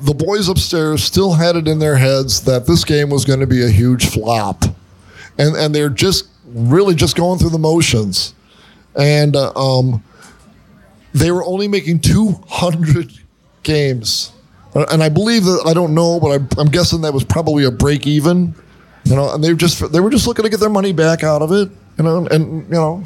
[0.00, 3.46] the boys upstairs still had it in their heads that this game was going to
[3.46, 4.64] be a huge flop,
[5.38, 8.34] and and they're just really just going through the motions,
[8.96, 10.02] and uh, um,
[11.14, 13.12] they were only making 200
[13.62, 14.32] games,
[14.74, 17.64] Uh, and I believe that I don't know, but I'm, I'm guessing that was probably
[17.64, 18.54] a break even,
[19.04, 19.32] you know.
[19.34, 21.50] And they were just they were just looking to get their money back out of
[21.52, 23.02] it, you know, and you know,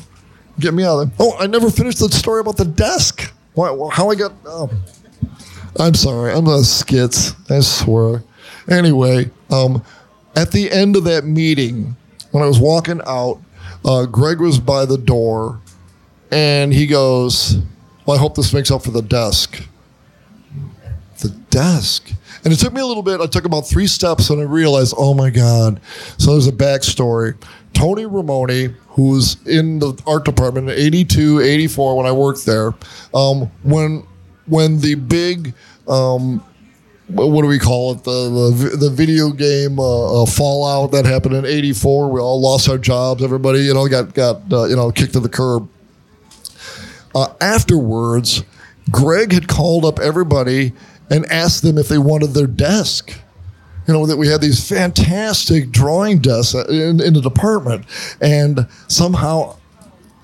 [0.61, 1.17] get me out of there.
[1.27, 3.33] Oh, I never finished the story about the desk.
[3.55, 4.33] Why, how I got.
[4.45, 4.71] Oh.
[5.79, 6.33] I'm sorry.
[6.33, 7.35] I'm a skits.
[7.51, 8.23] I swear.
[8.69, 9.83] Anyway, um,
[10.37, 11.97] at the end of that meeting,
[12.31, 13.41] when I was walking out,
[13.85, 15.61] uh, Greg was by the door,
[16.31, 17.57] and he goes,
[18.07, 19.63] "Well, I hope this makes up for the desk."
[21.21, 22.13] The desk.
[22.45, 23.21] And it took me a little bit.
[23.21, 25.81] I took about three steps, and I realized, oh my god.
[26.19, 27.37] So there's a backstory.
[27.75, 32.75] Tony Ramunni, who was in the art department in 82, 84 when I worked there,
[33.15, 34.05] um, when
[34.47, 35.55] when the big
[35.89, 36.43] um,
[37.15, 38.05] what do we call it?
[38.05, 42.11] The the, the video game uh, uh, Fallout that happened in '84.
[42.11, 43.23] We all lost our jobs.
[43.23, 45.69] Everybody, you know, got got uh, you know kicked to the curb.
[47.15, 48.45] Uh, afterwards,
[48.91, 50.73] Greg had called up everybody
[51.11, 53.19] and asked them if they wanted their desk.
[53.87, 57.85] You know that we had these fantastic drawing desks in, in the department,
[58.21, 59.57] and somehow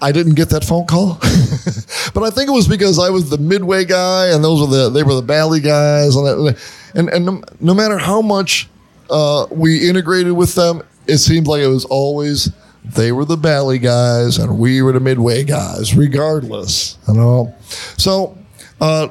[0.01, 1.19] I didn't get that phone call,
[2.15, 4.91] but I think it was because I was the midway guy, and those were the
[4.91, 6.57] they were the Bally guys, and
[6.95, 8.69] and and no, no matter how much
[9.11, 12.51] uh, we integrated with them, it seemed like it was always
[12.85, 16.99] they were the Bally guys and we were the midway guys, regardless.
[17.09, 17.55] You know,
[17.97, 18.37] so.
[18.81, 19.09] Uh,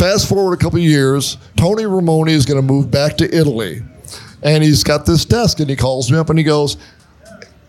[0.00, 3.82] fast forward a couple years, Tony Ramunni is going to move back to Italy,
[4.42, 6.76] and he's got this desk, and he calls me up and he goes,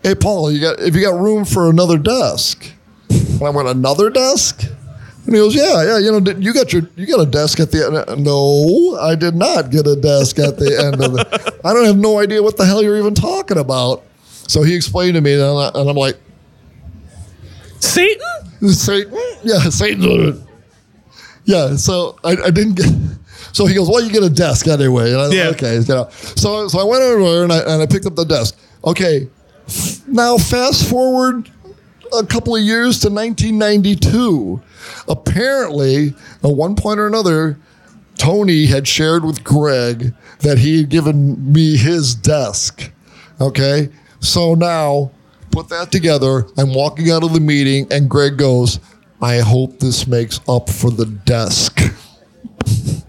[0.02, 2.72] "Hey, Paul, you got if you got room for another desk?"
[3.12, 4.62] And I went, "Another desk?"
[5.26, 5.98] And he goes, "Yeah, yeah.
[5.98, 9.34] You know, you got your you got a desk at the end." No, I did
[9.34, 11.60] not get a desk at the end of the.
[11.64, 14.02] I don't have no idea what the hell you're even talking about.
[14.48, 16.18] So he explained to me, and, I, and I'm like,
[17.80, 18.20] Satan?
[18.70, 19.18] Satan?
[19.42, 20.46] Yeah, Satan.
[21.44, 22.86] Yeah, so I, I didn't get.
[23.52, 25.48] So he goes, "Well, you get a desk anyway." And I Yeah.
[25.48, 25.74] okay.
[25.78, 26.08] You know.
[26.10, 28.56] So so I went over there and I, and I picked up the desk.
[28.84, 29.28] Okay,
[30.08, 31.50] now fast forward
[32.12, 34.62] a couple of years to 1992.
[35.08, 37.58] Apparently, at one point or another,
[38.16, 42.90] Tony had shared with Greg that he had given me his desk.
[43.40, 43.88] Okay,
[44.20, 45.10] so now
[45.50, 46.46] put that together.
[46.56, 48.78] I'm walking out of the meeting, and Greg goes,
[49.20, 51.80] "I hope this makes up for the desk."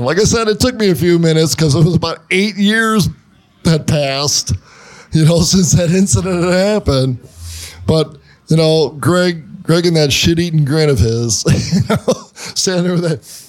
[0.00, 2.56] And like I said, it took me a few minutes because it was about eight
[2.56, 3.10] years
[3.66, 4.54] had passed,
[5.12, 7.18] you know, since that incident had happened.
[7.90, 8.16] But
[8.48, 13.02] you know, Greg, Greg, and that shit-eating grin of his, you know, standing there with
[13.02, 13.46] that,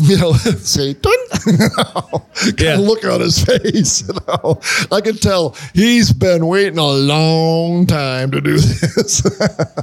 [0.00, 0.32] you know,
[0.62, 1.12] Satan,
[1.46, 2.26] you know,
[2.58, 2.76] Yeah.
[2.76, 4.06] look on his face.
[4.06, 4.60] You know,
[4.92, 9.22] I can tell he's been waiting a long time to do this.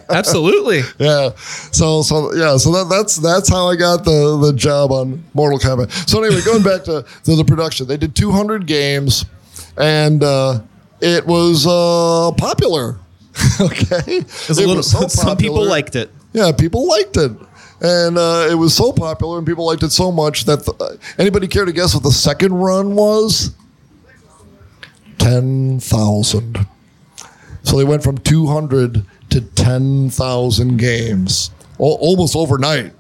[0.09, 0.82] Absolutely.
[0.99, 1.32] Yeah.
[1.71, 2.55] So so yeah.
[2.57, 5.91] So that, that's that's how I got the the job on Mortal Kombat.
[6.09, 9.26] So anyway, going back to, to the production, they did 200 games,
[9.78, 10.61] and uh,
[11.01, 12.99] it was uh, popular.
[13.61, 14.01] okay.
[14.07, 16.09] It was a little, some people liked it.
[16.33, 17.31] Yeah, people liked it.
[17.81, 21.47] And uh, it was so popular, and people liked it so much that the, anybody
[21.47, 23.53] care to guess what the second run was?
[25.17, 26.57] Ten thousand.
[27.63, 32.93] So they went from two hundred to ten thousand games, al- almost overnight.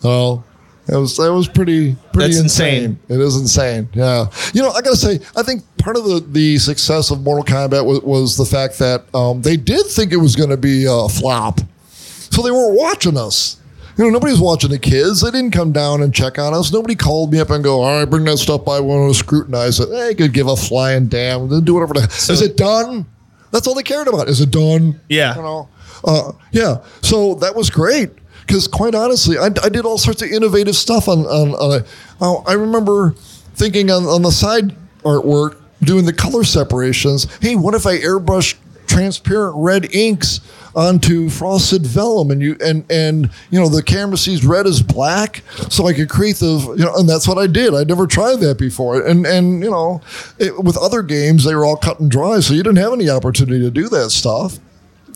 [0.00, 0.44] So
[0.86, 2.84] it was that was pretty pretty That's insane.
[2.84, 2.98] insane.
[3.08, 3.88] It is insane.
[3.94, 4.26] Yeah.
[4.52, 7.84] You know, I gotta say, I think part of the, the success of Mortal Kombat
[7.84, 11.08] was, was the fact that um, they did think it was going to be a
[11.08, 13.56] flop, so they weren't watching us.
[13.96, 15.20] You know, nobody was watching the kids.
[15.20, 16.72] They didn't come down and check on us.
[16.72, 18.80] Nobody called me up and go, "All right, bring that stuff by.
[18.80, 21.48] We want to scrutinize it." They could give a flying damn.
[21.48, 21.94] They do whatever.
[21.94, 23.04] The, is it done?
[23.50, 24.28] That's all they cared about.
[24.28, 25.00] Is it done?
[25.08, 25.36] Yeah.
[25.36, 25.68] You know.
[26.04, 26.82] Uh, yeah.
[27.02, 28.10] So that was great
[28.46, 31.50] because, quite honestly, I, I did all sorts of innovative stuff on on.
[31.54, 31.84] on
[32.20, 33.12] oh, I remember
[33.54, 37.26] thinking on on the side artwork, doing the color separations.
[37.40, 38.56] Hey, what if I airbrush
[38.86, 40.40] transparent red inks
[40.74, 45.42] onto frosted vellum and you and and you know the camera sees red as black
[45.68, 48.40] so i could create the you know and that's what i did i never tried
[48.40, 50.00] that before and and you know
[50.38, 53.08] it, with other games they were all cut and dry so you didn't have any
[53.08, 54.58] opportunity to do that stuff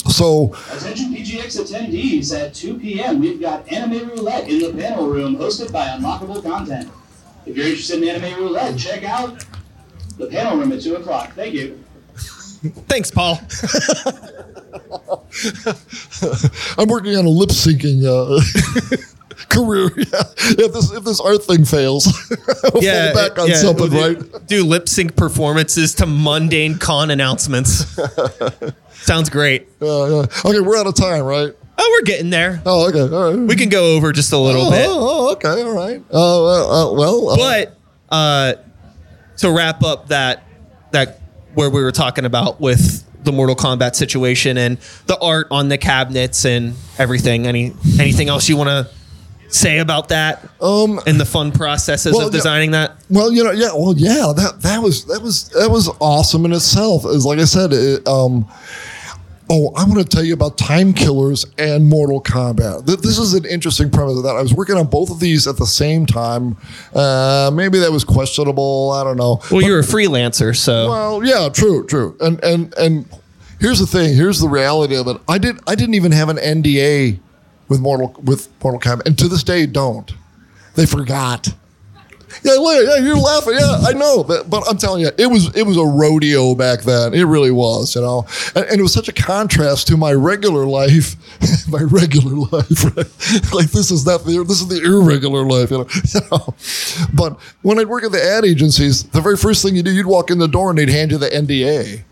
[0.08, 3.20] so Attention PGX attendees, at 2 p.m.
[3.20, 6.90] we've got Anime Roulette in the panel room hosted by Unlockable Content.
[7.46, 9.42] If you're interested in Anime Roulette, check out
[10.18, 11.32] the panel room at 2 o'clock.
[11.34, 11.82] Thank you.
[12.88, 13.40] Thanks, Paul.
[16.78, 18.40] i'm working on a lip syncing uh
[19.48, 20.22] career yeah
[20.64, 22.06] if this if this art thing fails
[22.64, 26.78] I'll Yeah, fall back on yeah, something do, right Do lip sync performances to mundane
[26.78, 27.96] con announcements.
[28.92, 29.68] Sounds great.
[29.82, 30.26] uh, yeah.
[30.44, 32.62] okay we're out of time right Oh, we're getting there.
[32.64, 34.86] oh okay all right We can go over just a little oh, bit.
[34.88, 37.78] oh, okay all right uh, well, uh, well uh, But
[38.10, 38.54] uh,
[39.38, 40.44] to wrap up that
[40.92, 41.20] that
[41.54, 45.78] where we were talking about with the Mortal Kombat situation and the art on the
[45.78, 47.46] cabinets and everything.
[47.46, 48.88] Any anything else you want to
[49.48, 50.48] say about that?
[50.60, 52.38] Um, and the fun processes well, of yeah.
[52.38, 52.96] designing that.
[53.10, 56.52] Well, you know, yeah, well, yeah, that that was that was that was awesome in
[56.52, 57.04] itself.
[57.06, 58.48] Is like I said, it, um,
[59.50, 62.86] Oh, I want to tell you about Time Killers and Mortal Kombat.
[62.86, 64.36] Th- This is an interesting premise of that.
[64.36, 66.56] I was working on both of these at the same time.
[66.94, 68.92] Uh, maybe that was questionable.
[68.92, 69.40] I don't know.
[69.50, 72.16] Well, you're a freelancer, so Well, yeah, true, true.
[72.20, 73.04] And and and
[73.60, 74.14] here's the thing.
[74.16, 75.18] Here's the reality of it.
[75.28, 75.58] I did.
[75.66, 77.18] I didn't even have an NDA
[77.68, 80.10] with Mortal with Mortal Kombat, and to this day, don't.
[80.74, 81.52] They forgot.
[82.42, 83.54] Yeah, yeah, you're laughing.
[83.54, 86.82] Yeah, I know, but, but I'm telling you, it was it was a rodeo back
[86.82, 87.14] then.
[87.14, 90.66] It really was, you know, and, and it was such a contrast to my regular
[90.66, 91.16] life,
[91.68, 92.84] my regular life.
[92.84, 93.52] Right?
[93.54, 95.86] like this is not the this is the irregular life, you know.
[96.14, 96.54] you know.
[97.14, 100.06] But when I'd work at the ad agencies, the very first thing you do, you'd
[100.06, 102.02] walk in the door and they'd hand you the NDA,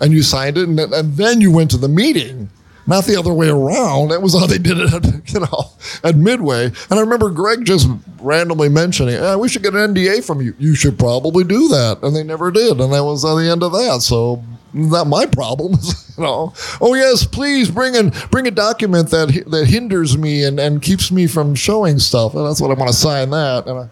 [0.00, 2.50] and you signed it, and, and then you went to the meeting.
[2.86, 4.08] Not the other way around.
[4.10, 5.04] That was how they did it, at,
[5.34, 5.70] you know,
[6.02, 6.66] at Midway.
[6.66, 7.88] And I remember Greg just
[8.20, 10.54] randomly mentioning, "Yeah, we should get an NDA from you.
[10.58, 12.80] You should probably do that." And they never did.
[12.80, 14.00] And that was on the end of that.
[14.02, 14.42] So
[14.74, 15.72] not my problem,
[16.18, 16.52] you know.
[16.80, 21.10] Oh yes, please bring in bring a document that that hinders me and, and keeps
[21.10, 22.34] me from showing stuff.
[22.34, 23.66] And that's what I want to sign that.
[23.66, 23.88] And I,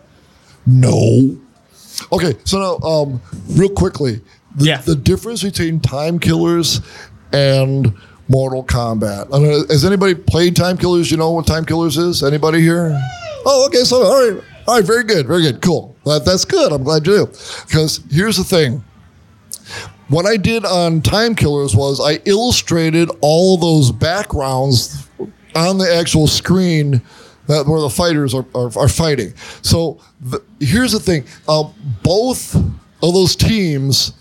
[0.66, 1.38] no.
[2.10, 3.20] Okay, so now, um,
[3.50, 4.20] real quickly,
[4.56, 4.76] the, Yeah.
[4.78, 6.80] the difference between Time Killers
[7.32, 7.94] and
[8.32, 9.28] Mortal Kombat.
[9.30, 11.10] I has anybody played Time Killers?
[11.10, 12.22] You know what Time Killers is?
[12.22, 12.98] Anybody here?
[13.44, 13.84] Oh, okay.
[13.84, 15.94] So, all right, all right, very good, very good, cool.
[16.06, 16.72] That, that's good.
[16.72, 17.26] I'm glad you do.
[17.66, 18.82] Because here's the thing.
[20.08, 25.10] What I did on Time Killers was I illustrated all those backgrounds
[25.54, 27.02] on the actual screen
[27.48, 29.34] that where the fighters are, are, are fighting.
[29.60, 34.14] So the, here's the thing: um, both of those teams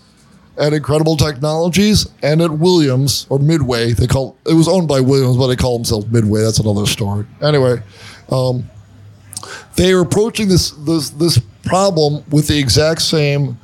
[0.62, 5.36] at Incredible Technologies and at Williams or Midway, they call it was owned by Williams,
[5.36, 6.40] but they call themselves Midway.
[6.42, 7.26] That's another story.
[7.42, 7.82] Anyway,
[8.30, 8.70] um,
[9.76, 13.58] they are approaching this this this problem with the exact same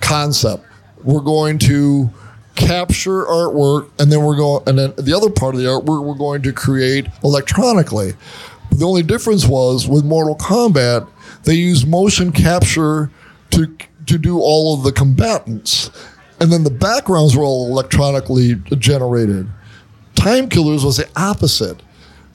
[0.00, 0.64] concept.
[1.04, 2.10] We're going to
[2.54, 6.14] capture artwork, and then we're going, and then the other part of the artwork we're
[6.14, 8.14] going to create electronically.
[8.70, 11.06] The only difference was with Mortal Kombat,
[11.44, 13.10] they use motion capture
[13.50, 13.76] to
[14.06, 15.90] to do all of the combatants,
[16.42, 19.48] and then the backgrounds were all electronically generated.
[20.14, 21.80] Time Killers was the opposite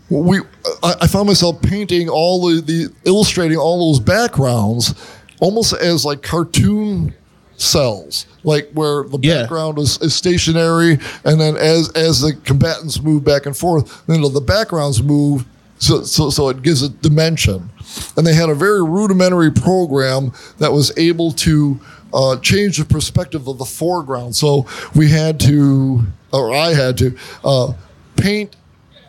[0.09, 0.39] we
[0.83, 4.95] I, I found myself painting all the, the illustrating all those backgrounds
[5.41, 7.13] almost as like cartoon
[7.57, 9.41] cels like where the Yeah.
[9.41, 14.21] background is, is stationary and then as as the combatants move back and forth then
[14.21, 15.45] the backgrounds move
[15.79, 17.69] so, so, so it gives it dimension
[18.15, 21.79] and they had a very rudimentary program that was able to
[22.13, 26.01] uh, change the perspective of the foreground so we had to
[26.31, 27.73] or i had to uh,
[28.15, 28.55] paint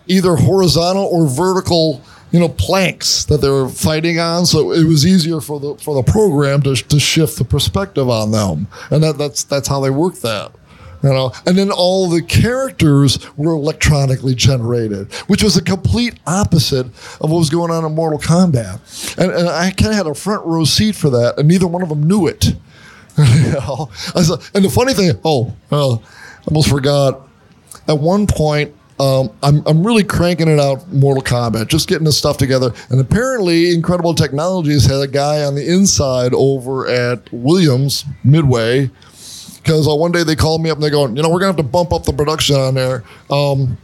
[0.08, 4.46] either horizontal or vertical, you know, planks that they were fighting on.
[4.46, 8.32] So it was easier for the for the program to, to shift the perspective on
[8.32, 10.52] them, and that, that's that's how they work that.
[11.00, 16.86] You know, and then all the characters were electronically generated, which was a complete opposite
[16.86, 19.16] of what was going on in Mortal Kombat.
[19.16, 21.82] And, and I kind of had a front row seat for that, and neither one
[21.82, 22.56] of them knew it.
[23.18, 23.90] You know?
[24.54, 25.98] And the funny thing, oh, I
[26.46, 27.28] almost forgot
[27.88, 32.12] at one point, um, I'm, I'm really cranking it out Mortal Kombat, just getting the
[32.12, 32.72] stuff together.
[32.90, 38.90] And apparently, Incredible Technologies had a guy on the inside over at Williams Midway.
[39.56, 41.54] Because uh, one day they called me up and they're going, you know, we're going
[41.54, 43.04] to have to bump up the production on there.
[43.30, 43.76] Um,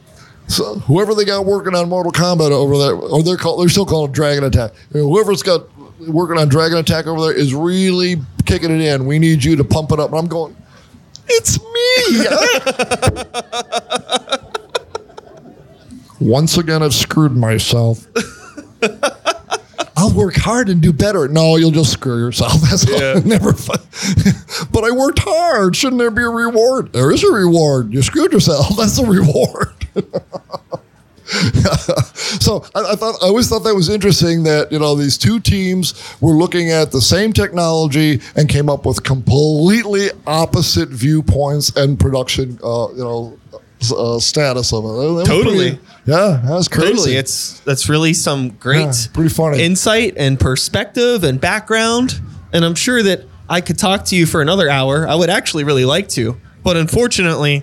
[0.46, 3.86] so whoever they got working on Mortal Kombat over there, or they're called, they're still
[3.86, 4.72] called Dragon Attack.
[4.92, 5.66] You know, whoever's got
[6.00, 9.06] working on Dragon Attack over there is really kicking it in.
[9.06, 10.10] We need you to pump it up.
[10.10, 10.56] And I'm going,
[11.28, 12.26] it's me.
[16.30, 18.06] Once again, I've screwed myself.
[19.96, 21.28] I'll work hard and do better.
[21.28, 22.60] No, you'll just screw yourself.
[22.62, 23.20] That's all.
[23.24, 23.78] never fun.
[24.72, 25.76] but I worked hard.
[25.76, 26.92] Shouldn't there be a reward?
[26.92, 27.92] There is a reward.
[27.92, 28.76] You screwed yourself.
[28.76, 29.68] That's a reward.
[32.40, 35.40] so I, I thought I always thought that was interesting that you know these two
[35.40, 41.98] teams were looking at the same technology and came up with completely opposite viewpoints and
[41.98, 43.38] production uh, you know
[43.96, 45.26] uh, status of it.
[45.26, 45.70] Totally.
[45.72, 46.90] pretty- yeah, that's crazy.
[46.92, 49.62] totally, it's that's really some great, Yeah, pretty funny.
[49.62, 52.20] insight and perspective and background.
[52.52, 55.08] And I'm sure that I could talk to you for another hour.
[55.08, 57.62] I would actually really like to, but unfortunately,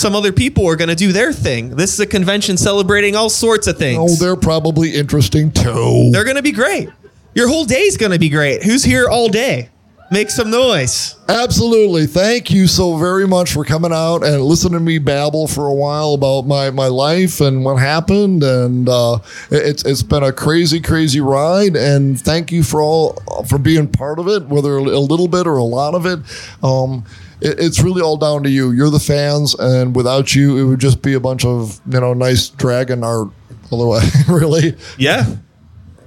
[0.00, 1.76] some other people are going to do their thing.
[1.76, 3.98] This is a convention celebrating all sorts of things.
[4.00, 6.08] oh, they're probably interesting too.
[6.10, 6.88] They're going to be great.
[7.34, 8.62] Your whole day's going to be great.
[8.62, 9.68] Who's here all day?
[10.10, 11.16] Make some noise.
[11.28, 12.06] Absolutely.
[12.06, 15.74] Thank you so very much for coming out and listening to me babble for a
[15.74, 18.42] while about my, my life and what happened.
[18.42, 19.18] And uh,
[19.50, 21.76] it's it's been a crazy, crazy ride.
[21.76, 23.14] And thank you for all
[23.48, 26.18] for being part of it, whether a little bit or a lot of it.
[26.64, 27.04] Um,
[27.40, 28.72] it it's really all down to you.
[28.72, 32.12] You're the fans, and without you, it would just be a bunch of you know
[32.12, 33.28] nice dragon art.
[33.72, 35.36] Otherwise, really, Yeah.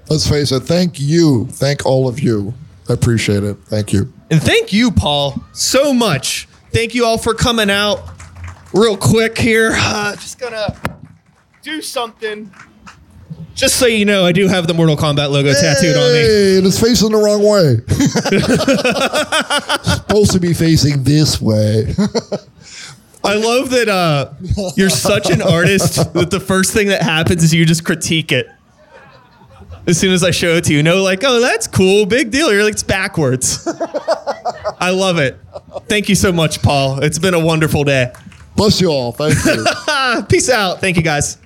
[0.09, 0.59] let's face it.
[0.63, 1.45] Thank you.
[1.47, 2.53] Thank all of you.
[2.89, 3.55] I appreciate it.
[3.65, 4.11] Thank you.
[4.29, 6.47] And thank you, Paul, so much.
[6.71, 8.01] Thank you all for coming out.
[8.73, 10.75] Real quick here, uh, just gonna
[11.61, 12.51] do something.
[13.53, 16.19] Just so you know, I do have the Mortal Kombat logo tattooed on me.
[16.19, 17.77] Hey, and it's facing the wrong way.
[19.95, 21.93] Supposed to be facing this way.
[23.23, 24.33] I love that uh,
[24.75, 28.47] you're such an artist that the first thing that happens is you just critique it.
[29.85, 32.53] As soon as I show it to you, no, like, oh, that's cool, big deal.
[32.53, 33.67] You're like, it's backwards.
[34.79, 35.37] I love it.
[35.87, 37.03] Thank you so much, Paul.
[37.03, 38.13] It's been a wonderful day.
[38.55, 39.11] Bless you all.
[39.11, 40.23] Thank you.
[40.29, 40.79] Peace out.
[40.79, 41.37] Thank you, guys.